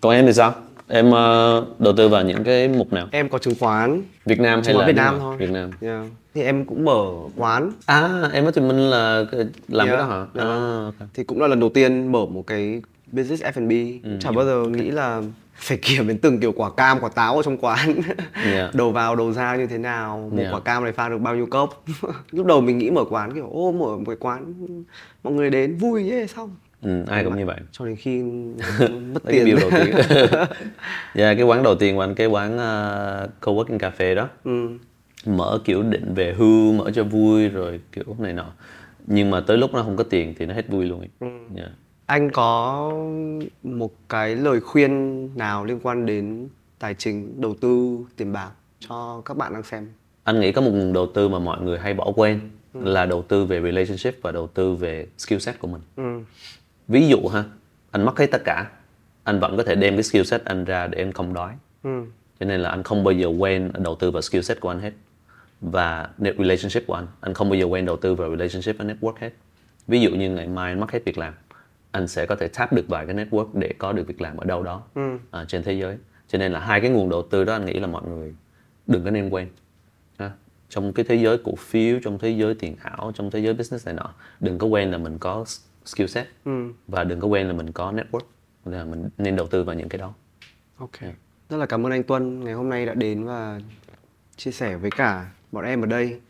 Còn 0.00 0.12
em 0.12 0.26
thì 0.26 0.32
sao 0.32 0.54
em 0.88 1.10
ờ, 1.10 1.64
đầu 1.78 1.92
tư 1.96 2.08
vào 2.08 2.22
những 2.22 2.44
cái 2.44 2.68
mục 2.68 2.92
nào 2.92 3.08
Em 3.10 3.28
có 3.28 3.38
chứng 3.38 3.54
khoán. 3.60 4.02
Việt 4.26 4.40
Nam 4.40 4.54
hay 4.54 4.62
Chứng 4.64 4.76
là 4.76 4.84
khoán 4.84 4.86
Việt 4.86 4.96
Nam 5.02 5.16
thôi. 5.18 5.36
Việt 5.38 5.50
Nam 5.50 5.70
Yeah. 5.80 6.04
Thì 6.34 6.42
em 6.42 6.64
cũng 6.64 6.84
mở 6.84 7.04
quán 7.36 7.72
à 7.86 8.28
em 8.32 8.44
ở 8.44 8.50
Tùy 8.50 8.64
Minh 8.64 8.90
là 8.90 9.24
cái- 9.32 9.40
làm 9.68 9.86
cái 9.88 9.96
Yeah, 9.96 9.98
đó 9.98 10.04
hả 10.06 10.16
yeah. 10.16 10.48
à, 10.48 10.84
ok. 10.84 11.08
thì 11.14 11.24
cũng 11.24 11.40
là 11.40 11.46
lần 11.46 11.60
đầu 11.60 11.68
tiên 11.68 12.12
mở 12.12 12.26
một 12.26 12.46
cái 12.46 12.82
business 13.12 13.42
F&B 13.44 13.72
Ừ. 14.04 14.10
Chả 14.20 14.30
bao 14.32 14.44
giờ 14.44 14.64
nghĩ 14.68 14.90
là 14.90 15.22
phải 15.54 15.78
kiểm 15.82 16.08
đến 16.08 16.18
từng 16.18 16.40
kiểu 16.40 16.52
quả 16.52 16.70
cam, 16.70 17.00
quả 17.00 17.08
táo 17.08 17.36
ở 17.36 17.42
trong 17.42 17.56
quán 17.58 17.94
Yeah. 18.44 18.74
Đầu 18.74 18.90
vào, 18.92 19.16
đầu 19.16 19.32
ra 19.32 19.56
như 19.56 19.66
thế 19.66 19.78
nào 19.78 20.28
Một 20.32 20.38
Yeah. 20.38 20.54
quả 20.54 20.60
cam 20.60 20.82
này 20.84 20.92
pha 20.92 21.08
được 21.08 21.18
bao 21.18 21.34
nhiêu 21.36 21.46
cốc 21.46 21.84
Lúc 22.30 22.46
đầu 22.46 22.60
mình 22.60 22.78
nghĩ 22.78 22.90
mở 22.90 23.04
quán 23.10 23.34
kiểu 23.34 23.50
Ô 23.52 23.72
mở 23.72 23.96
một 23.96 24.04
cái 24.06 24.16
quán 24.20 24.54
Mọi 25.24 25.32
người 25.32 25.50
đến 25.50 25.76
vui 25.76 26.02
nhé 26.02 26.26
xong 26.36 26.50
ừ, 26.84 27.04
ai 27.06 27.24
cũng 27.24 27.36
như 27.36 27.46
vậy 27.46 27.56
Cho 27.72 27.86
đến 27.86 27.96
khi 27.96 28.22
mất 29.12 29.22
tiền 29.26 29.44
bill 29.44 29.60
đầu 29.60 29.70
tiên 29.70 29.94
dạ 31.14 31.34
cái 31.34 31.42
quán 31.42 31.62
đầu 31.62 31.74
tiên 31.74 31.94
của 31.94 32.00
anh 32.00 32.14
cái 32.14 32.26
quán 32.26 32.54
uh, 32.54 33.30
coworking 33.40 33.78
cafe 33.78 34.14
đó 34.14 34.28
ừ. 34.44 34.68
mở 35.26 35.58
kiểu 35.64 35.82
định 35.82 36.14
về 36.14 36.34
hưu 36.38 36.72
mở 36.72 36.90
cho 36.90 37.04
vui 37.04 37.48
rồi 37.48 37.80
kiểu 37.92 38.16
này 38.18 38.32
nọ 38.32 38.46
nhưng 39.06 39.30
mà 39.30 39.40
tới 39.40 39.58
lúc 39.58 39.74
nó 39.74 39.82
không 39.82 39.96
có 39.96 40.04
tiền 40.04 40.34
thì 40.38 40.46
nó 40.46 40.54
hết 40.54 40.68
vui 40.68 40.84
luôn 40.84 41.00
ấy. 41.00 41.30
Dạ. 41.56 41.68
Anh 42.06 42.30
có 42.30 42.90
một 43.62 43.92
cái 44.08 44.36
lời 44.36 44.60
khuyên 44.60 45.28
nào 45.38 45.64
liên 45.64 45.80
quan 45.82 46.06
đến 46.06 46.48
tài 46.78 46.94
chính, 46.94 47.40
đầu 47.40 47.54
tư, 47.60 47.98
tiền 48.16 48.32
bạc 48.32 48.50
cho 48.88 49.22
các 49.24 49.36
bạn 49.36 49.52
đang 49.52 49.62
xem? 49.62 49.88
anh 50.24 50.40
nghĩ 50.40 50.52
có 50.52 50.60
một 50.60 50.70
nguồn 50.70 50.92
đầu 50.92 51.06
tư 51.14 51.28
mà 51.28 51.38
mọi 51.38 51.60
người 51.60 51.78
hay 51.78 51.94
bỏ 51.94 52.12
quên 52.16 52.40
là 52.74 53.06
đầu 53.06 53.22
tư 53.22 53.44
về 53.44 53.60
relationship 53.62 54.22
và 54.22 54.32
đầu 54.32 54.46
tư 54.46 54.74
về 54.74 55.06
skill 55.18 55.38
set 55.38 55.58
của 55.58 55.68
mình 55.68 55.80
Ừ. 55.96 56.20
ví 56.88 57.08
dụ 57.08 57.28
ha 57.28 57.44
anh 57.90 58.04
mất 58.04 58.18
hết 58.18 58.26
tất 58.26 58.42
cả 58.44 58.70
anh 59.24 59.40
vẫn 59.40 59.56
có 59.56 59.62
thể 59.62 59.74
đem 59.74 59.94
cái 59.94 60.02
skill 60.02 60.22
set 60.22 60.44
anh 60.44 60.64
ra 60.64 60.86
để 60.86 60.98
anh 61.02 61.12
không 61.12 61.34
đói. 61.34 61.52
Ừ. 61.82 62.04
cho 62.40 62.46
nên 62.46 62.60
là 62.60 62.70
anh 62.70 62.82
không 62.82 63.04
bao 63.04 63.12
giờ 63.12 63.26
quên 63.38 63.70
đầu 63.78 63.94
tư 63.94 64.10
vào 64.10 64.22
skill 64.22 64.40
set 64.40 64.60
của 64.60 64.68
anh 64.68 64.80
hết 64.80 64.92
và 65.60 66.08
net 66.18 66.34
relationship 66.38 66.86
của 66.86 66.94
anh. 66.94 67.06
Anh 67.20 67.34
không 67.34 67.50
bao 67.50 67.58
giờ 67.58 67.66
quên 67.66 67.86
đầu 67.86 67.96
tư 67.96 68.14
vào 68.14 68.30
relationship 68.30 68.78
và 68.78 68.84
network 68.84 69.14
hết. 69.20 69.30
Ví 69.86 70.00
dụ 70.00 70.10
như 70.10 70.30
ngày 70.30 70.48
mai 70.48 70.72
anh 70.72 70.80
mất 70.80 70.90
hết 70.90 71.04
việc 71.04 71.18
làm 71.18 71.34
anh 71.94 72.08
sẽ 72.08 72.26
có 72.26 72.36
thể 72.36 72.48
tap 72.48 72.72
được 72.72 72.88
vài 72.88 73.06
cái 73.06 73.14
network 73.14 73.48
để 73.52 73.74
có 73.78 73.92
được 73.92 74.06
việc 74.06 74.20
làm 74.20 74.36
ở 74.36 74.44
đâu 74.44 74.62
đó 74.62 74.82
à, 75.30 75.44
trên 75.48 75.62
thế 75.62 75.72
giới. 75.72 75.96
Cho 76.28 76.38
nên 76.38 76.52
là 76.52 76.60
hai 76.60 76.80
cái 76.80 76.90
nguồn 76.90 77.08
đầu 77.08 77.22
tư 77.30 77.44
đó 77.44 77.52
anh 77.52 77.66
nghĩ 77.66 77.72
là 77.72 77.86
mọi 77.86 78.02
người 78.08 78.34
đừng 78.86 79.04
có 79.04 79.10
nên 79.10 79.28
quên 79.28 79.48
ha. 80.18 80.30
trong 80.68 80.92
cái 80.92 81.04
thế 81.08 81.14
giới 81.14 81.38
cổ 81.44 81.54
phiếu 81.58 81.98
trong 82.04 82.18
thế 82.18 82.30
giới 82.30 82.54
tiền 82.54 82.76
ảo 82.82 83.12
trong 83.14 83.30
thế 83.30 83.40
giới 83.40 83.54
business 83.54 83.86
này 83.86 83.94
nọ 83.94 84.14
đừng 84.40 84.58
có 84.58 84.66
quên 84.66 84.90
là 84.90 84.98
mình 84.98 85.18
có 85.18 85.44
skill 85.84 86.06
set 86.06 86.26
và 86.88 87.04
đừng 87.04 87.20
có 87.20 87.28
quên 87.28 87.46
là 87.46 87.52
mình 87.52 87.72
có 87.72 87.92
network 87.92 88.26
là 88.64 88.84
mình 88.84 89.08
nên 89.18 89.36
đầu 89.36 89.46
tư 89.46 89.62
vào 89.62 89.76
những 89.76 89.88
cái 89.88 89.98
đó 89.98 90.12
Ok. 90.78 91.00
Rất 91.50 91.56
là 91.56 91.66
cảm 91.66 91.86
ơn 91.86 91.92
anh 91.92 92.02
Tuân 92.02 92.44
ngày 92.44 92.54
hôm 92.54 92.68
nay 92.68 92.86
đã 92.86 92.94
đến 92.94 93.24
và 93.24 93.60
chia 94.36 94.50
sẻ 94.50 94.76
với 94.76 94.90
cả 94.90 95.30
bọn 95.52 95.64
em 95.64 95.82
ở 95.82 95.86
đây 95.86 96.20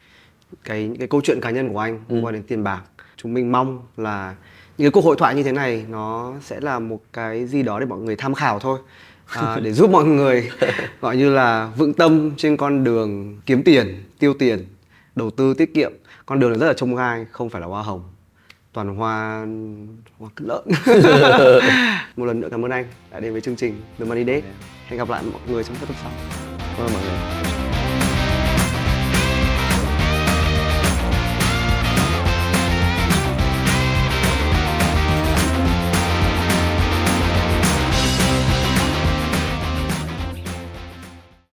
cái 0.64 0.82
những 0.82 0.98
cái 0.98 1.08
câu 1.08 1.20
chuyện 1.24 1.40
cá 1.40 1.50
nhân 1.50 1.72
của 1.72 1.78
anh 1.78 2.00
liên 2.08 2.24
quan 2.24 2.34
đến 2.34 2.42
tiền 2.42 2.64
bạc. 2.64 2.82
Chúng 3.16 3.34
mình 3.34 3.52
mong 3.52 3.82
là 3.96 4.34
những 4.78 4.86
cái 4.86 4.90
cuộc 4.90 5.04
hội 5.04 5.16
thoại 5.18 5.34
như 5.34 5.42
thế 5.42 5.52
này 5.52 5.84
nó 5.88 6.34
sẽ 6.40 6.60
là 6.60 6.78
một 6.78 7.00
cái 7.12 7.46
gì 7.46 7.62
đó 7.62 7.80
để 7.80 7.86
mọi 7.86 7.98
người 7.98 8.16
tham 8.16 8.34
khảo 8.34 8.58
thôi. 8.58 8.78
À, 9.26 9.60
để 9.62 9.72
giúp 9.72 9.90
mọi 9.90 10.04
người 10.04 10.50
gọi 11.00 11.16
như 11.16 11.30
là 11.30 11.72
vững 11.76 11.94
tâm 11.94 12.30
trên 12.36 12.56
con 12.56 12.84
đường 12.84 13.40
kiếm 13.46 13.62
tiền, 13.62 14.04
tiêu 14.18 14.34
tiền, 14.38 14.66
đầu 15.16 15.30
tư 15.30 15.54
tiết 15.54 15.74
kiệm. 15.74 15.92
Con 16.26 16.40
đường 16.40 16.50
này 16.50 16.58
rất 16.58 16.66
là 16.66 16.72
trông 16.72 16.96
gai, 16.96 17.26
không 17.30 17.50
phải 17.50 17.60
là 17.60 17.66
hoa 17.66 17.82
hồng 17.82 18.13
toàn 18.74 18.96
hoa 18.96 19.46
hoa 20.18 20.30
cất 20.34 20.46
lợn. 20.48 20.64
Một 22.16 22.24
lần 22.24 22.40
nữa 22.40 22.48
cảm 22.50 22.64
ơn 22.64 22.70
anh 22.70 22.84
đã 23.10 23.20
đến 23.20 23.32
với 23.32 23.40
chương 23.40 23.56
trình 23.56 23.80
The 23.98 24.04
Money 24.04 24.24
Date 24.24 24.42
hẹn 24.87 24.98
gặp 24.98 25.10
lại 25.10 25.22
mọi 25.32 25.40
người 25.48 25.64
trong 25.64 25.76
các 25.80 25.88
tập 25.88 25.96
sau. 26.02 26.12
Cảm 26.76 26.87
ơn 26.87 26.92
mọi 26.92 27.02
người 27.02 27.53